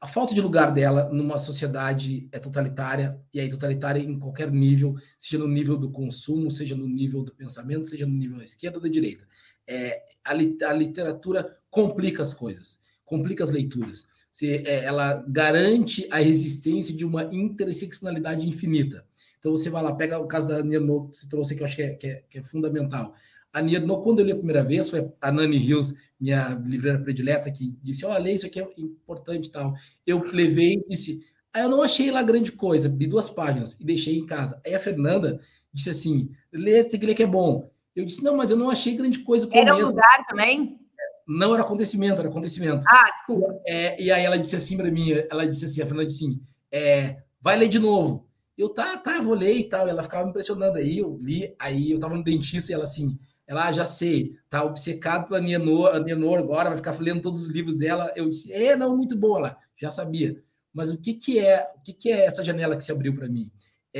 a 0.00 0.06
falta 0.08 0.34
de 0.34 0.40
lugar 0.40 0.72
dela 0.72 1.08
numa 1.12 1.38
sociedade 1.38 2.28
é 2.32 2.40
totalitária, 2.40 3.20
e 3.32 3.38
aí 3.38 3.48
totalitária 3.48 4.00
em 4.00 4.18
qualquer 4.18 4.50
nível, 4.50 4.96
seja 5.16 5.38
no 5.38 5.46
nível 5.46 5.76
do 5.76 5.92
consumo, 5.92 6.50
seja 6.50 6.74
no 6.74 6.88
nível 6.88 7.22
do 7.22 7.32
pensamento, 7.32 7.86
seja 7.86 8.06
no 8.06 8.14
nível 8.14 8.38
da 8.38 8.44
esquerda 8.44 8.78
ou 8.78 8.82
da 8.82 8.88
direita. 8.88 9.24
É, 9.64 10.02
a, 10.24 10.32
a 10.32 10.72
literatura 10.72 11.56
complica 11.70 12.22
as 12.22 12.34
coisas, 12.34 12.80
complica 13.08 13.42
as 13.42 13.50
leituras. 13.50 14.06
Você, 14.30 14.62
é, 14.66 14.84
ela 14.84 15.24
garante 15.26 16.06
a 16.10 16.20
existência 16.22 16.94
de 16.94 17.04
uma 17.04 17.24
interseccionalidade 17.34 18.46
infinita. 18.46 19.04
Então 19.38 19.50
você 19.50 19.70
vai 19.70 19.82
lá, 19.82 19.94
pega 19.94 20.18
o 20.18 20.26
caso 20.26 20.48
da 20.48 20.62
Nierno, 20.62 21.08
que 21.08 21.16
você 21.16 21.28
trouxe, 21.28 21.56
que 21.56 21.62
eu 21.62 21.66
acho 21.66 21.76
que 21.76 21.82
é, 21.82 21.94
que 21.94 22.06
é, 22.06 22.22
que 22.28 22.38
é 22.38 22.44
fundamental. 22.44 23.14
A 23.52 23.62
Nierno, 23.62 24.00
quando 24.02 24.18
eu 24.18 24.26
li 24.26 24.32
a 24.32 24.36
primeira 24.36 24.62
vez, 24.62 24.90
foi 24.90 25.10
a 25.20 25.32
Nani 25.32 25.56
Hills, 25.56 25.96
minha 26.20 26.50
livreira 26.66 27.00
predileta, 27.00 27.50
que 27.50 27.78
disse: 27.82 28.04
Olha, 28.04 28.30
isso 28.30 28.46
aqui 28.46 28.60
é 28.60 28.68
importante 28.76 29.46
e 29.48 29.50
tal. 29.50 29.74
Eu 30.06 30.22
levei 30.30 30.74
e 30.74 30.84
disse: 30.88 31.24
Aí 31.54 31.62
eu 31.62 31.68
não 31.70 31.82
achei 31.82 32.10
lá 32.10 32.22
grande 32.22 32.52
coisa, 32.52 32.88
li 32.88 33.06
duas 33.06 33.30
páginas 33.30 33.80
e 33.80 33.84
deixei 33.84 34.18
em 34.18 34.26
casa. 34.26 34.60
Aí 34.66 34.74
a 34.74 34.80
Fernanda 34.80 35.40
disse 35.72 35.88
assim: 35.88 36.30
Lê, 36.52 36.84
tem 36.84 37.00
que 37.00 37.06
ler 37.06 37.14
que 37.14 37.22
é 37.22 37.26
bom. 37.26 37.70
Eu 37.96 38.04
disse: 38.04 38.22
Não, 38.22 38.36
mas 38.36 38.50
eu 38.50 38.56
não 38.56 38.68
achei 38.68 38.94
grande 38.94 39.20
coisa. 39.20 39.48
Era 39.52 39.74
um 39.74 39.80
lugar 39.80 40.26
também? 40.28 40.78
Não 41.28 41.52
era 41.52 41.62
acontecimento, 41.62 42.20
era 42.20 42.28
acontecimento. 42.28 42.86
Ah, 42.88 43.10
desculpa. 43.14 43.60
É, 43.66 44.02
e 44.02 44.10
aí 44.10 44.24
ela 44.24 44.38
disse 44.38 44.56
assim 44.56 44.76
para 44.76 44.90
mim: 44.90 45.12
Ela 45.30 45.46
disse 45.46 45.66
assim, 45.66 45.82
a 45.82 45.86
Fernanda 45.86 46.06
disse 46.06 46.24
assim: 46.24 46.40
é, 46.72 47.18
Vai 47.40 47.56
ler 47.56 47.68
de 47.68 47.78
novo. 47.78 48.26
Eu, 48.56 48.68
tá, 48.68 48.96
tá, 48.96 49.20
vou 49.20 49.34
ler 49.34 49.54
e 49.54 49.68
tal. 49.68 49.86
E 49.86 49.90
ela 49.90 50.02
ficava 50.02 50.24
me 50.24 50.30
impressionando. 50.30 50.78
Aí 50.78 50.98
eu 50.98 51.18
li, 51.20 51.54
aí 51.58 51.90
eu 51.90 52.00
tava 52.00 52.16
no 52.16 52.24
dentista 52.24 52.72
e 52.72 52.74
ela 52.74 52.84
assim: 52.84 53.18
ela, 53.48 53.66
ah, 53.66 53.72
já 53.72 53.84
sei, 53.86 54.38
tá 54.50 54.62
obcecado 54.62 55.26
pela 55.26 55.40
Nienor, 55.40 55.96
a 55.96 56.00
Nienor 56.00 56.38
agora, 56.38 56.68
vai 56.68 56.76
ficar 56.76 56.94
lendo 57.00 57.22
todos 57.22 57.44
os 57.44 57.48
livros 57.48 57.78
dela. 57.78 58.12
Eu 58.14 58.28
disse, 58.28 58.52
é, 58.52 58.76
não, 58.76 58.94
muito 58.94 59.16
boa 59.16 59.38
lá, 59.38 59.58
já 59.74 59.90
sabia. 59.90 60.36
Mas 60.70 60.90
o 60.90 61.00
que, 61.00 61.14
que 61.14 61.38
é 61.38 61.66
o 61.74 61.80
que, 61.82 61.94
que 61.94 62.12
é 62.12 62.26
essa 62.26 62.44
janela 62.44 62.76
que 62.76 62.84
se 62.84 62.92
abriu 62.92 63.14
para 63.14 63.26
mim? 63.26 63.50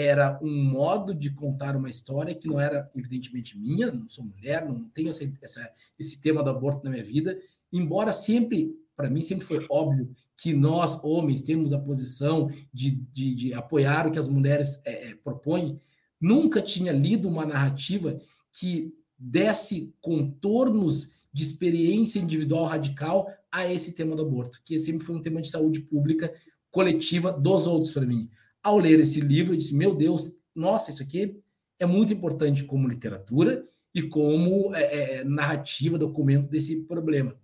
Era 0.01 0.39
um 0.41 0.63
modo 0.63 1.13
de 1.13 1.31
contar 1.31 1.75
uma 1.75 1.91
história 1.91 2.33
que 2.33 2.47
não 2.47 2.61
era, 2.61 2.89
evidentemente, 2.95 3.59
minha, 3.59 3.91
não 3.91 4.09
sou 4.09 4.25
mulher, 4.25 4.65
não 4.65 4.89
tenho 4.91 5.09
essa, 5.09 5.29
essa, 5.43 5.69
esse 5.99 6.21
tema 6.21 6.41
do 6.41 6.51
aborto 6.51 6.85
na 6.85 6.91
minha 6.91 7.03
vida, 7.03 7.37
embora 7.73 8.13
sempre, 8.13 8.77
para 8.95 9.11
mim, 9.11 9.23
sempre 9.23 9.45
foi 9.45 9.67
óbvio 9.69 10.09
que 10.37 10.55
nós, 10.55 11.03
homens, 11.03 11.43
temos 11.43 11.73
a 11.73 11.81
posição 11.81 12.49
de, 12.73 12.93
de, 13.11 13.35
de 13.35 13.55
apoiar 13.55 14.07
o 14.07 14.13
que 14.13 14.21
as 14.21 14.29
mulheres 14.29 14.81
é, 14.85 15.17
propõem, 15.17 15.81
nunca 16.21 16.63
tinha 16.63 16.93
lido 16.93 17.27
uma 17.27 17.45
narrativa 17.45 18.17
que 18.53 18.95
desse 19.19 19.93
contornos 20.01 21.11
de 21.33 21.43
experiência 21.43 22.21
individual 22.21 22.67
radical 22.67 23.29
a 23.51 23.71
esse 23.71 23.95
tema 23.95 24.15
do 24.15 24.23
aborto, 24.23 24.61
que 24.65 24.79
sempre 24.79 25.05
foi 25.05 25.17
um 25.17 25.23
tema 25.23 25.43
de 25.43 25.51
saúde 25.51 25.81
pública 25.81 26.33
coletiva 26.71 27.33
dos 27.33 27.67
outros 27.67 27.93
para 27.93 28.07
mim. 28.07 28.31
Ao 28.69 28.77
ler 28.77 29.01
esse 29.01 29.19
livro, 29.19 29.55
eu 29.55 29.57
disse: 29.57 29.75
Meu 29.75 29.95
Deus, 29.95 30.41
nossa, 30.55 30.91
isso 30.91 31.03
aqui 31.03 31.43
é 31.79 31.87
muito 31.87 32.13
importante 32.13 32.65
como 32.65 32.87
literatura 32.87 33.67
e 33.95 34.03
como 34.03 34.75
é, 34.75 34.83
é, 34.83 35.25
narrativa, 35.25 35.97
documento 35.97 36.51
desse 36.51 36.85
problema. 36.85 37.35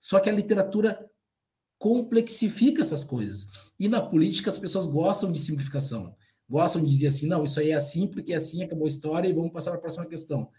Só 0.00 0.18
que 0.18 0.28
a 0.28 0.32
literatura 0.32 1.08
complexifica 1.78 2.80
essas 2.80 3.04
coisas. 3.04 3.50
E 3.78 3.88
na 3.88 4.02
política 4.02 4.50
as 4.50 4.58
pessoas 4.58 4.86
gostam 4.86 5.30
de 5.30 5.38
simplificação. 5.38 6.12
Gostam 6.50 6.82
de 6.82 6.90
dizer 6.90 7.06
assim, 7.06 7.28
não, 7.28 7.44
isso 7.44 7.60
aí 7.60 7.70
é 7.70 7.74
assim 7.74 8.08
porque 8.08 8.32
é 8.32 8.36
assim 8.36 8.64
acabou 8.64 8.86
a 8.86 8.88
história 8.88 9.28
e 9.28 9.32
vamos 9.32 9.52
passar 9.52 9.70
para 9.70 9.78
a 9.78 9.82
próxima 9.82 10.06
questão. 10.06 10.50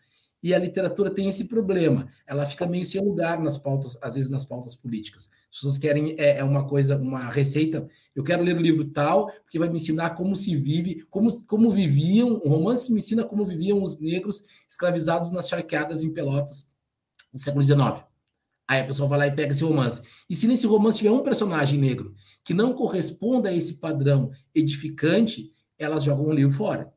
E 0.44 0.54
a 0.54 0.60
literatura 0.60 1.10
tem 1.10 1.28
esse 1.28 1.46
problema, 1.46 2.08
ela 2.28 2.46
fica 2.46 2.68
meio 2.68 2.86
sem 2.86 3.02
lugar 3.02 3.42
nas 3.42 3.58
pautas, 3.58 3.98
às 4.02 4.14
vezes 4.14 4.30
nas 4.30 4.46
pautas 4.46 4.76
políticas. 4.76 5.32
As 5.50 5.58
pessoas 5.58 5.78
querem 5.78 6.16
é, 6.20 6.38
é 6.38 6.44
uma 6.44 6.68
coisa, 6.68 6.98
uma 6.98 7.30
receita. 7.30 7.88
Eu 8.16 8.24
quero 8.24 8.44
ler 8.44 8.56
o 8.56 8.62
livro 8.62 8.86
tal, 8.86 9.32
porque 9.42 9.58
vai 9.58 9.68
me 9.68 9.76
ensinar 9.76 10.12
como 10.12 10.36
se 10.36 10.56
vive, 10.56 11.02
como, 11.10 11.30
como 11.48 11.72
viviam, 11.72 12.42
um 12.46 12.50
romance 12.50 12.86
que 12.86 12.92
me 12.92 13.00
ensina 13.00 13.24
como 13.24 13.46
viviam 13.46 13.82
os 13.82 14.00
negros 14.00 14.46
escravizados 14.70 15.32
nas 15.32 15.50
charqueadas 15.50 16.04
em 16.04 16.14
Pelotas 16.14 16.72
no 17.34 17.40
século 17.40 17.64
XIX. 17.64 18.04
Aí 18.68 18.82
a 18.82 18.86
pessoa 18.86 19.08
vai 19.08 19.20
lá 19.20 19.28
e 19.28 19.36
pega 19.36 19.52
esse 19.52 19.64
romance. 19.64 20.02
E 20.30 20.36
se 20.36 20.48
nesse 20.48 20.66
romance 20.66 21.00
tiver 21.00 21.12
um 21.12 21.24
personagem 21.24 21.80
negro 21.80 22.16
que 22.44 22.54
não 22.54 22.74
corresponda 22.74 23.50
a 23.50 23.54
esse 23.54 23.76
padrão 23.76 24.32
edificante, 24.54 25.52
elas 25.78 26.04
jogam 26.04 26.26
o 26.26 26.34
livro 26.34 26.52
fora. 26.52 26.92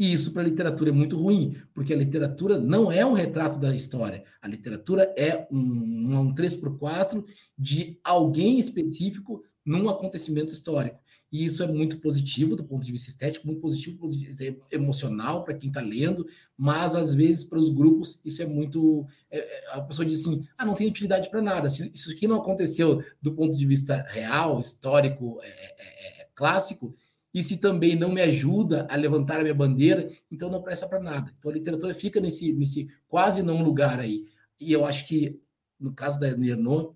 E 0.00 0.14
isso 0.14 0.32
para 0.32 0.40
a 0.40 0.46
literatura 0.46 0.88
é 0.88 0.92
muito 0.94 1.18
ruim, 1.18 1.54
porque 1.74 1.92
a 1.92 1.96
literatura 1.96 2.58
não 2.58 2.90
é 2.90 3.04
um 3.04 3.12
retrato 3.12 3.60
da 3.60 3.76
história. 3.76 4.24
A 4.40 4.48
literatura 4.48 5.14
é 5.14 5.46
um, 5.52 6.18
um 6.18 6.34
3x4 6.34 7.22
de 7.58 8.00
alguém 8.02 8.58
específico 8.58 9.44
num 9.62 9.90
acontecimento 9.90 10.54
histórico. 10.54 10.98
E 11.30 11.44
isso 11.44 11.62
é 11.62 11.66
muito 11.66 12.00
positivo 12.00 12.56
do 12.56 12.64
ponto 12.64 12.86
de 12.86 12.92
vista 12.92 13.10
estético, 13.10 13.46
muito 13.46 13.60
positivo, 13.60 13.98
positivo 13.98 14.58
emocional 14.72 15.44
para 15.44 15.52
quem 15.52 15.68
está 15.68 15.82
lendo, 15.82 16.26
mas 16.56 16.96
às 16.96 17.12
vezes 17.12 17.44
para 17.44 17.58
os 17.58 17.68
grupos 17.68 18.22
isso 18.24 18.40
é 18.40 18.46
muito. 18.46 19.06
É, 19.30 19.38
é 19.38 19.72
a 19.72 19.82
pessoa 19.82 20.06
diz 20.06 20.20
assim: 20.20 20.48
ah, 20.56 20.64
não 20.64 20.74
tem 20.74 20.88
utilidade 20.88 21.28
para 21.28 21.42
nada. 21.42 21.68
Se 21.68 21.90
isso 21.92 22.10
aqui 22.10 22.26
não 22.26 22.36
aconteceu 22.36 23.04
do 23.20 23.34
ponto 23.34 23.54
de 23.54 23.66
vista 23.66 24.02
real, 24.08 24.58
histórico, 24.58 25.38
é, 25.42 25.46
é, 25.46 26.22
é 26.22 26.28
clássico, 26.34 26.94
e 27.32 27.42
se 27.42 27.58
também 27.58 27.96
não 27.96 28.12
me 28.12 28.20
ajuda 28.20 28.86
a 28.90 28.96
levantar 28.96 29.38
a 29.38 29.42
minha 29.42 29.54
bandeira, 29.54 30.08
então 30.30 30.50
não 30.50 30.62
presta 30.62 30.88
para 30.88 31.00
nada. 31.00 31.32
Então 31.38 31.50
a 31.50 31.54
literatura 31.54 31.94
fica 31.94 32.20
nesse, 32.20 32.52
nesse 32.52 32.88
quase 33.06 33.42
não 33.42 33.62
lugar 33.62 34.00
aí. 34.00 34.24
E 34.60 34.72
eu 34.72 34.84
acho 34.84 35.06
que, 35.06 35.40
no 35.78 35.92
caso 35.94 36.18
da 36.18 36.36
Nernon, 36.36 36.92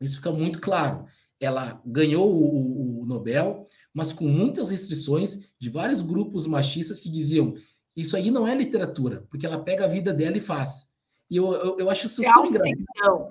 isso 0.00 0.16
fica 0.16 0.30
muito 0.30 0.60
claro. 0.60 1.06
Ela 1.40 1.82
ganhou 1.84 2.32
o, 2.32 3.00
o, 3.02 3.06
Nobel, 3.06 3.66
mas 3.92 4.12
com 4.12 4.26
muitas 4.26 4.70
restrições 4.70 5.52
de 5.58 5.68
vários 5.68 6.00
grupos 6.00 6.46
machistas 6.46 7.00
que 7.00 7.10
diziam 7.10 7.54
isso 7.96 8.16
aí 8.16 8.30
não 8.30 8.46
é 8.46 8.54
literatura, 8.54 9.24
porque 9.28 9.46
ela 9.46 9.62
pega 9.62 9.84
a 9.84 9.88
vida 9.88 10.12
dela 10.12 10.36
e 10.36 10.40
faz. 10.40 10.90
E 11.30 11.36
eu, 11.36 11.52
eu, 11.52 11.78
eu 11.78 11.90
acho 11.90 12.06
isso 12.06 12.24
é 12.24 12.32
tão 12.32 12.46
engraçado. 12.46 13.28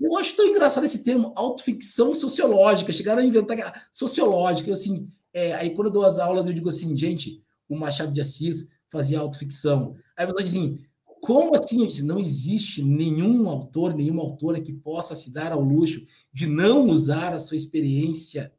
Eu 0.00 0.16
acho 0.16 0.34
tão 0.34 0.46
engraçado 0.46 0.84
esse 0.84 1.04
termo, 1.04 1.32
autoficção 1.36 2.14
sociológica. 2.14 2.92
Chegaram 2.92 3.20
a 3.20 3.24
inventar 3.24 3.86
sociológica. 3.92 4.70
Eu, 4.70 4.72
assim, 4.72 5.10
é, 5.32 5.52
aí 5.54 5.70
quando 5.74 5.88
eu 5.88 5.92
dou 5.92 6.04
as 6.04 6.18
aulas, 6.18 6.46
eu 6.46 6.52
digo 6.52 6.68
assim, 6.68 6.96
gente, 6.96 7.42
o 7.68 7.78
Machado 7.78 8.12
de 8.12 8.20
Assis 8.20 8.70
fazia 8.90 9.18
autoficção. 9.20 9.96
Aí 10.16 10.26
eu 10.26 10.34
diz 10.34 10.50
assim, 10.50 10.78
como 11.20 11.54
assim? 11.54 11.80
Eu 11.80 11.86
disse, 11.86 12.02
não 12.02 12.18
existe 12.18 12.82
nenhum 12.82 13.48
autor, 13.48 13.94
nenhuma 13.94 14.22
autora 14.22 14.60
que 14.60 14.72
possa 14.72 15.14
se 15.14 15.30
dar 15.30 15.52
ao 15.52 15.60
luxo 15.60 16.04
de 16.32 16.46
não 16.46 16.88
usar 16.88 17.34
a 17.34 17.40
sua 17.40 17.56
experiência 17.56 18.52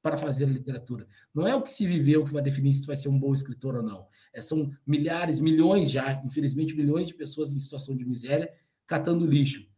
para 0.00 0.16
fazer 0.16 0.44
a 0.44 0.48
literatura. 0.48 1.06
Não 1.34 1.46
é 1.46 1.56
o 1.56 1.62
que 1.62 1.72
se 1.72 1.84
viveu 1.84 2.24
que 2.24 2.32
vai 2.32 2.40
definir 2.40 2.72
se 2.72 2.86
vai 2.86 2.94
ser 2.94 3.08
um 3.08 3.18
bom 3.18 3.32
escritor 3.32 3.74
ou 3.74 3.82
não. 3.82 4.06
É, 4.32 4.40
são 4.40 4.70
milhares, 4.86 5.40
milhões 5.40 5.90
já, 5.90 6.22
infelizmente, 6.24 6.76
milhões 6.76 7.08
de 7.08 7.14
pessoas 7.14 7.52
em 7.52 7.58
situação 7.58 7.96
de 7.96 8.04
miséria 8.04 8.48
catando 8.86 9.26
lixo. 9.26 9.68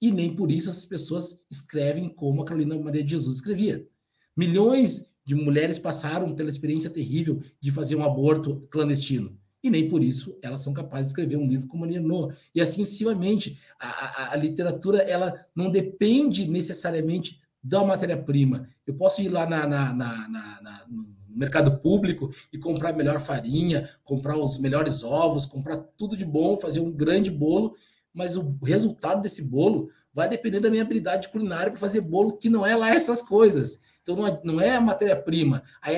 E 0.00 0.10
nem 0.10 0.34
por 0.34 0.50
isso 0.50 0.70
essas 0.70 0.86
pessoas 0.86 1.44
escrevem 1.50 2.08
como 2.08 2.42
a 2.42 2.44
Carolina 2.46 2.78
Maria 2.78 3.04
de 3.04 3.10
Jesus 3.10 3.36
escrevia. 3.36 3.86
Milhões 4.34 5.14
de 5.26 5.34
mulheres 5.34 5.76
passaram 5.76 6.32
pela 6.36 6.48
experiência 6.48 6.88
terrível 6.88 7.42
de 7.60 7.72
fazer 7.72 7.96
um 7.96 8.04
aborto 8.04 8.60
clandestino. 8.70 9.36
E 9.60 9.68
nem 9.68 9.88
por 9.88 10.04
isso 10.04 10.38
elas 10.40 10.62
são 10.62 10.72
capazes 10.72 11.08
de 11.08 11.10
escrever 11.10 11.36
um 11.36 11.48
livro 11.48 11.66
como 11.66 11.84
a 11.84 11.88
Nino. 11.88 12.30
E 12.54 12.60
assim 12.60 12.84
sucessivamente. 12.84 13.58
A, 13.80 13.88
a, 13.88 14.32
a 14.34 14.36
literatura 14.36 14.98
ela 14.98 15.34
não 15.54 15.68
depende 15.68 16.46
necessariamente 16.46 17.40
da 17.60 17.84
matéria-prima. 17.84 18.68
Eu 18.86 18.94
posso 18.94 19.20
ir 19.20 19.28
lá 19.28 19.44
na, 19.44 19.66
na, 19.66 19.92
na, 19.92 20.28
na 20.28 20.86
no 20.88 21.36
mercado 21.36 21.78
público 21.80 22.30
e 22.52 22.58
comprar 22.58 22.92
melhor 22.92 23.20
farinha, 23.20 23.90
comprar 24.04 24.38
os 24.38 24.58
melhores 24.58 25.02
ovos, 25.02 25.44
comprar 25.44 25.76
tudo 25.98 26.16
de 26.16 26.24
bom, 26.24 26.56
fazer 26.56 26.78
um 26.78 26.92
grande 26.92 27.32
bolo, 27.32 27.74
mas 28.14 28.36
o 28.36 28.56
resultado 28.62 29.20
desse 29.20 29.42
bolo 29.42 29.90
vai 30.14 30.28
depender 30.28 30.60
da 30.60 30.70
minha 30.70 30.82
habilidade 30.82 31.28
culinária 31.28 31.70
para 31.72 31.80
fazer 31.80 32.00
bolo 32.00 32.38
que 32.38 32.48
não 32.48 32.64
é 32.64 32.76
lá 32.76 32.94
essas 32.94 33.20
coisas. 33.20 33.95
Então 34.06 34.14
não 34.14 34.26
é, 34.28 34.40
não 34.44 34.60
é 34.60 34.76
a 34.76 34.80
matéria-prima. 34.80 35.64
Aí, 35.82 35.96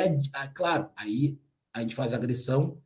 claro, 0.55 0.89
aí 0.97 1.39
a 1.75 1.83
gente 1.83 1.95
faz 1.95 2.15
agressão 2.15 2.81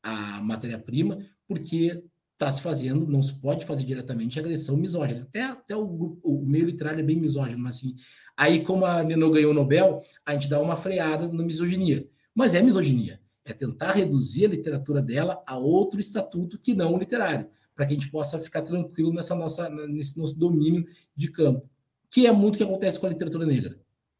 à 0.00 0.40
matéria-prima, 0.40 1.18
porque 1.48 2.04
está 2.34 2.48
se 2.48 2.62
fazendo, 2.62 3.04
não 3.08 3.20
se 3.20 3.40
pode 3.40 3.66
fazer 3.66 3.84
diretamente 3.84 4.38
agressão 4.38 4.76
misógina. 4.76 5.22
Até, 5.22 5.42
até 5.42 5.76
o, 5.76 6.20
o 6.22 6.46
meio 6.46 6.66
literário 6.66 7.00
é 7.00 7.02
bem 7.02 7.16
misógino, 7.16 7.58
mas 7.58 7.76
assim, 7.78 7.96
aí 8.36 8.62
como 8.62 8.86
a 8.86 9.02
Nino 9.02 9.28
ganhou 9.32 9.50
o 9.50 9.54
Nobel, 9.54 10.00
a 10.24 10.34
gente 10.34 10.48
dá 10.48 10.62
uma 10.62 10.76
freada 10.76 11.26
na 11.26 11.42
misoginia. 11.42 12.08
Mas 12.32 12.54
é 12.54 12.62
misoginia, 12.62 13.20
é 13.44 13.52
tentar 13.52 13.90
reduzir 13.90 14.44
a 14.44 14.50
literatura 14.50 15.02
dela 15.02 15.42
a 15.44 15.58
outro 15.58 15.98
estatuto 15.98 16.56
que 16.56 16.72
não 16.72 16.94
o 16.94 16.98
literário, 16.98 17.48
para 17.74 17.84
que 17.84 17.94
a 17.94 17.96
gente 17.96 18.12
possa 18.12 18.38
ficar 18.38 18.62
tranquilo 18.62 19.12
nessa 19.12 19.34
nossa, 19.34 19.68
nesse 19.88 20.16
nosso 20.20 20.38
domínio 20.38 20.86
de 21.16 21.28
campo, 21.32 21.68
que 22.08 22.28
é 22.28 22.32
muito 22.32 22.54
o 22.54 22.58
que 22.58 22.64
acontece 22.64 23.00
com 23.00 23.06
a 23.06 23.10
literatura 23.10 23.44
negra. 23.44 23.76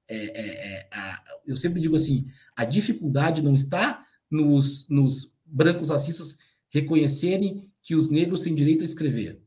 É, 0.08 0.16
é, 0.16 0.76
é, 0.76 0.88
a, 0.92 1.22
eu 1.46 1.56
sempre 1.56 1.80
digo 1.80 1.94
assim, 1.94 2.26
a 2.56 2.64
dificuldade 2.64 3.42
não 3.42 3.54
está 3.54 4.06
nos, 4.30 4.88
nos 4.88 5.38
brancos 5.44 5.90
racistas 5.90 6.38
reconhecerem 6.70 7.70
que 7.82 7.94
os 7.94 8.10
negros 8.10 8.42
têm 8.42 8.54
direito 8.54 8.82
a 8.82 8.84
escrever. 8.84 9.42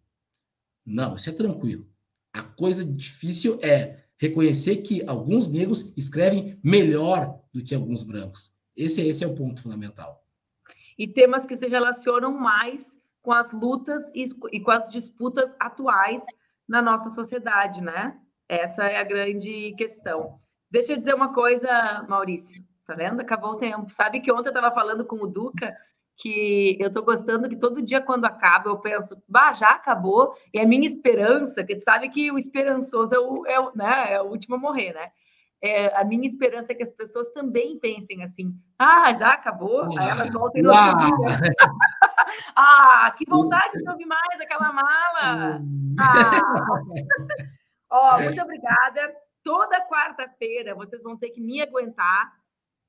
Não, 0.85 1.15
isso 1.15 1.29
é 1.29 1.33
tranquilo. 1.33 1.87
A 2.33 2.43
coisa 2.43 2.83
difícil 2.83 3.57
é 3.61 4.03
reconhecer 4.17 4.77
que 4.77 5.03
alguns 5.07 5.51
negros 5.51 5.95
escrevem 5.97 6.59
melhor 6.63 7.39
do 7.53 7.63
que 7.63 7.75
alguns 7.75 8.03
brancos. 8.03 8.55
Esse, 8.75 9.01
esse 9.01 9.23
é 9.23 9.27
o 9.27 9.35
ponto 9.35 9.61
fundamental. 9.61 10.23
E 10.97 11.07
temas 11.07 11.45
que 11.45 11.57
se 11.57 11.67
relacionam 11.67 12.31
mais 12.31 12.95
com 13.21 13.31
as 13.31 13.51
lutas 13.51 14.09
e, 14.15 14.25
e 14.51 14.59
com 14.59 14.71
as 14.71 14.89
disputas 14.91 15.53
atuais 15.59 16.23
na 16.67 16.81
nossa 16.81 17.09
sociedade, 17.09 17.81
né? 17.81 18.17
Essa 18.47 18.83
é 18.83 18.97
a 18.97 19.03
grande 19.03 19.73
questão. 19.77 20.39
Deixa 20.71 20.93
eu 20.93 20.97
dizer 20.97 21.13
uma 21.13 21.33
coisa, 21.33 22.05
Maurício. 22.07 22.63
Tá 22.87 22.95
vendo? 22.95 23.19
Acabou 23.19 23.51
o 23.51 23.57
tempo. 23.57 23.91
Sabe 23.91 24.19
que 24.21 24.31
ontem 24.31 24.49
eu 24.49 24.53
estava 24.53 24.73
falando 24.73 25.05
com 25.05 25.17
o 25.17 25.27
Duca 25.27 25.75
que 26.21 26.77
eu 26.79 26.87
estou 26.87 27.03
gostando 27.03 27.49
que 27.49 27.55
todo 27.55 27.81
dia 27.81 27.99
quando 27.99 28.25
acaba 28.25 28.69
eu 28.69 28.77
penso, 28.77 29.21
bah, 29.27 29.53
já 29.53 29.69
acabou, 29.69 30.35
e 30.53 30.59
a 30.59 30.67
minha 30.67 30.87
esperança, 30.87 31.63
que 31.63 31.75
tu 31.75 31.81
sabe 31.83 32.09
que 32.09 32.31
o 32.31 32.37
esperançoso 32.37 33.15
é 33.15 33.19
o, 33.19 33.45
é 33.47 33.59
o, 33.59 33.71
né, 33.75 34.13
é 34.13 34.21
o 34.21 34.25
último 34.25 34.55
a 34.55 34.59
morrer, 34.59 34.93
né? 34.93 35.09
É, 35.63 35.95
a 35.99 36.03
minha 36.03 36.27
esperança 36.27 36.71
é 36.71 36.75
que 36.75 36.83
as 36.83 36.91
pessoas 36.91 37.31
também 37.31 37.77
pensem 37.79 38.23
assim, 38.23 38.53
ah, 38.77 39.13
já 39.13 39.29
acabou, 39.29 39.83
aí 39.97 40.09
elas 40.09 40.31
voltem 40.31 40.61
no 40.63 40.71
Ah, 42.55 43.13
que 43.17 43.25
vontade 43.27 43.77
de 43.77 43.89
ouvir 43.89 44.05
mais 44.05 44.41
aquela 44.41 44.71
mala! 44.71 45.61
Ah. 45.99 46.81
Ó, 47.89 48.21
muito 48.21 48.41
obrigada. 48.41 49.13
Toda 49.43 49.87
quarta-feira 49.87 50.75
vocês 50.75 51.01
vão 51.01 51.17
ter 51.17 51.29
que 51.29 51.41
me 51.41 51.61
aguentar 51.61 52.31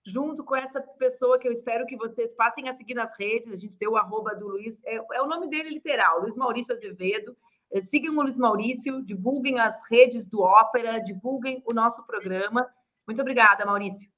junto 0.04 0.44
com 0.44 0.56
essa 0.56 0.80
pessoa 0.98 1.38
que 1.38 1.46
eu 1.46 1.52
espero 1.52 1.86
que 1.86 1.96
vocês 1.96 2.34
passem 2.34 2.68
a 2.68 2.74
seguir 2.74 2.94
nas 2.94 3.16
redes. 3.18 3.52
A 3.52 3.56
gente 3.56 3.78
deu 3.78 3.92
o 3.92 3.96
arroba 3.96 4.34
do 4.34 4.48
Luiz, 4.48 4.82
é, 4.84 4.96
é 4.96 5.22
o 5.22 5.28
nome 5.28 5.48
dele 5.48 5.70
literal, 5.70 6.20
Luiz 6.20 6.36
Maurício 6.36 6.74
Azevedo. 6.74 7.36
É, 7.72 7.80
sigam 7.80 8.16
o 8.16 8.22
Luiz 8.22 8.36
Maurício, 8.36 9.02
divulguem 9.02 9.58
as 9.58 9.80
redes 9.90 10.26
do 10.26 10.40
Ópera, 10.40 10.98
divulguem 10.98 11.62
o 11.66 11.72
nosso 11.72 12.04
programa. 12.04 12.68
Muito 13.06 13.20
obrigada, 13.20 13.64
Maurício. 13.64 14.10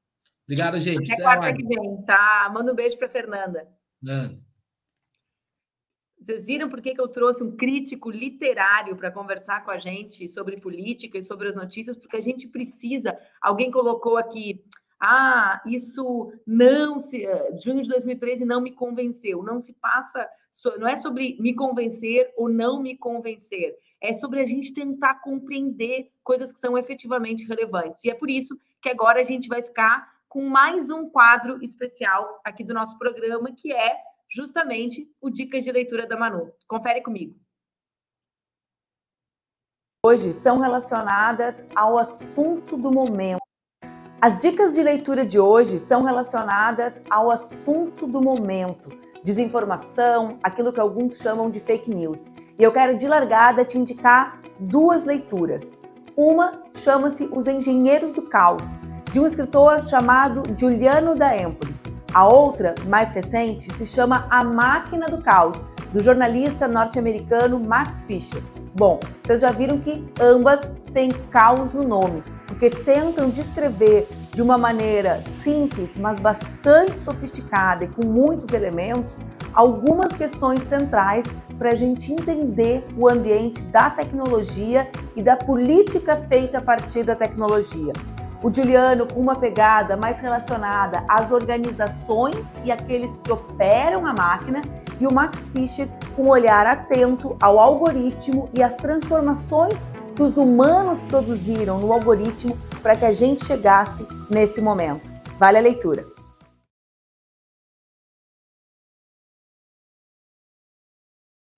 Obrigado, 0.44 0.78
gente. 0.78 1.12
Até, 1.12 1.22
Até 1.22 1.22
quarta 1.22 1.54
que 1.54 1.66
vem, 1.66 2.02
tá? 2.04 2.50
Manda 2.52 2.72
um 2.72 2.74
beijo 2.74 2.98
para 2.98 3.08
Fernanda. 3.08 3.68
Manda. 4.02 4.53
Vocês 6.24 6.46
viram 6.46 6.70
por 6.70 6.80
que, 6.80 6.94
que 6.94 7.00
eu 7.00 7.08
trouxe 7.08 7.42
um 7.42 7.54
crítico 7.54 8.10
literário 8.10 8.96
para 8.96 9.10
conversar 9.10 9.62
com 9.62 9.70
a 9.70 9.78
gente 9.78 10.26
sobre 10.26 10.58
política 10.58 11.18
e 11.18 11.22
sobre 11.22 11.48
as 11.48 11.54
notícias? 11.54 11.98
Porque 11.98 12.16
a 12.16 12.20
gente 12.20 12.48
precisa. 12.48 13.18
Alguém 13.42 13.70
colocou 13.70 14.16
aqui 14.16 14.64
ah, 14.98 15.60
isso 15.66 16.32
não 16.46 16.98
se. 16.98 17.26
Eh, 17.26 17.58
junho 17.62 17.82
de 17.82 17.90
2013 17.90 18.42
não 18.46 18.62
me 18.62 18.72
convenceu. 18.72 19.42
Não 19.42 19.60
se 19.60 19.74
passa. 19.74 20.26
Não 20.78 20.88
é 20.88 20.96
sobre 20.96 21.36
me 21.38 21.54
convencer 21.54 22.32
ou 22.38 22.48
não 22.48 22.80
me 22.80 22.96
convencer. 22.96 23.76
É 24.00 24.14
sobre 24.14 24.40
a 24.40 24.46
gente 24.46 24.72
tentar 24.72 25.16
compreender 25.16 26.10
coisas 26.22 26.50
que 26.50 26.58
são 26.58 26.78
efetivamente 26.78 27.46
relevantes. 27.46 28.02
E 28.02 28.08
é 28.08 28.14
por 28.14 28.30
isso 28.30 28.58
que 28.80 28.88
agora 28.88 29.20
a 29.20 29.24
gente 29.24 29.46
vai 29.46 29.60
ficar 29.60 30.10
com 30.26 30.42
mais 30.48 30.90
um 30.90 31.06
quadro 31.06 31.62
especial 31.62 32.40
aqui 32.42 32.64
do 32.64 32.72
nosso 32.72 32.98
programa, 32.98 33.52
que 33.52 33.74
é 33.74 33.94
justamente 34.34 35.08
o 35.20 35.30
Dicas 35.30 35.64
de 35.64 35.70
Leitura 35.70 36.06
da 36.06 36.16
Manu. 36.16 36.52
Confere 36.66 37.02
comigo. 37.02 37.34
Hoje 40.04 40.32
são 40.32 40.58
relacionadas 40.58 41.64
ao 41.74 41.98
assunto 41.98 42.76
do 42.76 42.92
momento 42.92 43.44
as 44.24 44.38
dicas 44.38 44.72
de 44.72 44.82
leitura 44.82 45.22
de 45.22 45.38
hoje 45.38 45.78
são 45.78 46.02
relacionadas 46.02 46.98
ao 47.10 47.30
assunto 47.30 48.06
do 48.06 48.22
momento, 48.22 48.88
desinformação, 49.22 50.38
aquilo 50.42 50.72
que 50.72 50.80
alguns 50.80 51.18
chamam 51.18 51.50
de 51.50 51.60
fake 51.60 51.94
news. 51.94 52.24
E 52.58 52.62
eu 52.62 52.72
quero 52.72 52.96
de 52.96 53.06
largada 53.06 53.66
te 53.66 53.76
indicar 53.76 54.40
duas 54.58 55.04
leituras. 55.04 55.78
Uma 56.16 56.62
chama-se 56.76 57.28
Os 57.30 57.46
Engenheiros 57.46 58.14
do 58.14 58.22
Caos, 58.22 58.64
de 59.12 59.20
um 59.20 59.26
escritor 59.26 59.86
chamado 59.88 60.42
Giuliano 60.58 61.14
da 61.14 61.36
Empoli. 61.36 61.83
A 62.14 62.24
outra, 62.28 62.76
mais 62.86 63.10
recente, 63.10 63.72
se 63.74 63.84
chama 63.84 64.28
A 64.30 64.44
Máquina 64.44 65.06
do 65.06 65.20
Caos, 65.20 65.64
do 65.92 66.00
jornalista 66.00 66.68
norte-americano 66.68 67.58
Max 67.58 68.04
Fisher. 68.04 68.40
Bom, 68.76 69.00
vocês 69.24 69.40
já 69.40 69.50
viram 69.50 69.80
que 69.80 70.04
ambas 70.20 70.70
têm 70.92 71.10
caos 71.10 71.72
no 71.72 71.82
nome 71.82 72.22
porque 72.46 72.70
tentam 72.70 73.30
descrever 73.30 74.06
de 74.32 74.40
uma 74.40 74.56
maneira 74.56 75.22
simples, 75.22 75.96
mas 75.96 76.20
bastante 76.20 76.96
sofisticada 76.96 77.84
e 77.84 77.88
com 77.88 78.06
muitos 78.06 78.52
elementos, 78.52 79.18
algumas 79.52 80.12
questões 80.12 80.62
centrais 80.62 81.26
para 81.58 81.70
a 81.70 81.74
gente 81.74 82.12
entender 82.12 82.84
o 82.96 83.08
ambiente 83.08 83.60
da 83.62 83.90
tecnologia 83.90 84.88
e 85.16 85.22
da 85.22 85.36
política 85.36 86.16
feita 86.16 86.58
a 86.58 86.62
partir 86.62 87.02
da 87.02 87.16
tecnologia. 87.16 87.92
O 88.44 88.52
Juliano 88.52 89.08
com 89.10 89.20
uma 89.20 89.36
pegada 89.36 89.96
mais 89.96 90.20
relacionada 90.20 91.02
às 91.08 91.30
organizações 91.30 92.52
e 92.62 92.70
aqueles 92.70 93.16
que 93.16 93.32
operam 93.32 94.04
a 94.04 94.12
máquina, 94.12 94.60
e 95.00 95.06
o 95.06 95.10
Max 95.10 95.48
Fischer 95.48 95.88
com 96.14 96.24
um 96.24 96.28
olhar 96.28 96.66
atento 96.66 97.38
ao 97.40 97.58
algoritmo 97.58 98.50
e 98.52 98.62
às 98.62 98.74
transformações 98.74 99.88
que 100.14 100.22
os 100.22 100.36
humanos 100.36 101.00
produziram 101.00 101.80
no 101.80 101.90
algoritmo 101.90 102.54
para 102.82 102.94
que 102.94 103.06
a 103.06 103.14
gente 103.14 103.46
chegasse 103.46 104.06
nesse 104.30 104.60
momento. 104.60 105.08
Vale 105.38 105.56
a 105.56 105.62
leitura. 105.62 106.04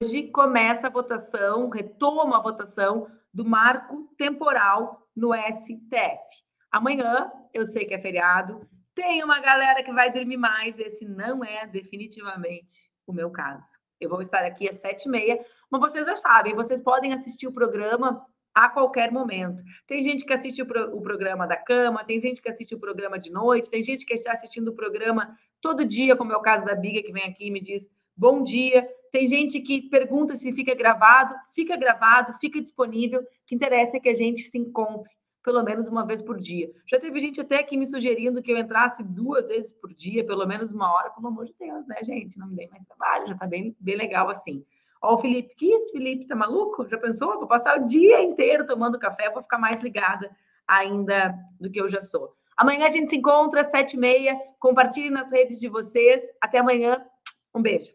Hoje 0.00 0.30
começa 0.30 0.86
a 0.86 0.90
votação, 0.90 1.68
retoma 1.68 2.38
a 2.38 2.40
votação 2.40 3.08
do 3.34 3.44
marco 3.44 4.08
temporal 4.16 5.02
no 5.16 5.34
STF. 5.34 6.45
Amanhã, 6.76 7.32
eu 7.54 7.64
sei 7.64 7.86
que 7.86 7.94
é 7.94 7.98
feriado, 7.98 8.68
tem 8.94 9.24
uma 9.24 9.40
galera 9.40 9.82
que 9.82 9.90
vai 9.94 10.12
dormir 10.12 10.36
mais, 10.36 10.78
esse 10.78 11.06
não 11.06 11.42
é 11.42 11.66
definitivamente 11.66 12.90
o 13.06 13.14
meu 13.14 13.30
caso. 13.30 13.66
Eu 13.98 14.10
vou 14.10 14.20
estar 14.20 14.44
aqui 14.44 14.68
às 14.68 14.76
sete 14.76 15.06
e 15.06 15.08
meia, 15.08 15.42
mas 15.70 15.80
vocês 15.80 16.04
já 16.04 16.14
sabem, 16.14 16.54
vocês 16.54 16.78
podem 16.82 17.14
assistir 17.14 17.46
o 17.46 17.52
programa 17.52 18.22
a 18.54 18.68
qualquer 18.68 19.10
momento. 19.10 19.64
Tem 19.86 20.02
gente 20.02 20.26
que 20.26 20.34
assiste 20.34 20.60
o, 20.60 20.66
pro, 20.66 20.94
o, 20.94 21.00
programa 21.00 21.46
da 21.46 21.56
cama, 21.56 22.04
tem 22.04 22.20
gente 22.20 22.42
que 22.42 22.48
assiste 22.50 22.74
o 22.74 22.78
programa 22.78 23.18
de 23.18 23.30
noite, 23.30 23.70
tem 23.70 23.82
gente 23.82 24.04
que 24.04 24.12
está 24.12 24.32
assistindo 24.32 24.68
o 24.68 24.76
programa 24.76 25.34
todo 25.62 25.82
dia, 25.82 26.14
como 26.14 26.34
é 26.34 26.36
o 26.36 26.42
caso 26.42 26.66
da 26.66 26.74
Biga, 26.74 27.02
que 27.02 27.10
vem 27.10 27.24
aqui 27.24 27.46
e 27.46 27.50
me 27.50 27.62
diz 27.62 27.88
bom 28.14 28.42
dia. 28.42 28.86
Tem 29.10 29.26
gente 29.26 29.60
que 29.60 29.88
pergunta 29.88 30.36
se 30.36 30.52
fica 30.52 30.74
gravado, 30.74 31.34
fica 31.54 31.74
gravado, 31.74 32.34
fica 32.38 32.60
disponível. 32.60 33.22
O 33.22 33.26
que 33.46 33.54
interessa 33.54 33.96
é 33.96 34.00
que 34.00 34.10
a 34.10 34.14
gente 34.14 34.42
se 34.42 34.58
encontre 34.58 35.10
pelo 35.46 35.62
menos 35.62 35.88
uma 35.88 36.04
vez 36.04 36.20
por 36.20 36.40
dia. 36.40 36.68
Já 36.90 36.98
teve 36.98 37.20
gente 37.20 37.40
até 37.40 37.60
aqui 37.60 37.76
me 37.76 37.86
sugerindo 37.86 38.42
que 38.42 38.50
eu 38.50 38.58
entrasse 38.58 39.00
duas 39.04 39.46
vezes 39.46 39.72
por 39.72 39.94
dia, 39.94 40.26
pelo 40.26 40.44
menos 40.44 40.72
uma 40.72 40.92
hora, 40.92 41.10
pelo 41.10 41.28
amor 41.28 41.44
de 41.44 41.54
Deus, 41.56 41.86
né, 41.86 42.02
gente? 42.02 42.36
Não 42.36 42.48
me 42.48 42.56
dê 42.56 42.66
mais 42.66 42.84
trabalho, 42.84 43.28
já 43.28 43.34
está 43.34 43.46
bem, 43.46 43.76
bem 43.78 43.96
legal 43.96 44.28
assim. 44.28 44.66
Ó, 45.00 45.14
o 45.14 45.18
Felipe, 45.18 45.54
que 45.54 45.72
isso, 45.72 45.92
Felipe? 45.92 46.26
Tá 46.26 46.34
maluco? 46.34 46.88
Já 46.88 46.98
pensou? 46.98 47.38
Vou 47.38 47.46
passar 47.46 47.80
o 47.80 47.86
dia 47.86 48.20
inteiro 48.20 48.66
tomando 48.66 48.98
café, 48.98 49.30
vou 49.30 49.40
ficar 49.40 49.56
mais 49.56 49.80
ligada 49.80 50.28
ainda 50.66 51.32
do 51.60 51.70
que 51.70 51.80
eu 51.80 51.88
já 51.88 52.00
sou. 52.00 52.34
Amanhã 52.56 52.84
a 52.84 52.90
gente 52.90 53.08
se 53.08 53.16
encontra 53.16 53.60
às 53.60 53.70
sete 53.70 53.94
e 53.94 54.00
meia. 54.00 54.36
Compartilhe 54.58 55.10
nas 55.10 55.30
redes 55.30 55.60
de 55.60 55.68
vocês. 55.68 56.26
Até 56.40 56.58
amanhã. 56.58 57.06
Um 57.54 57.62
beijo. 57.62 57.92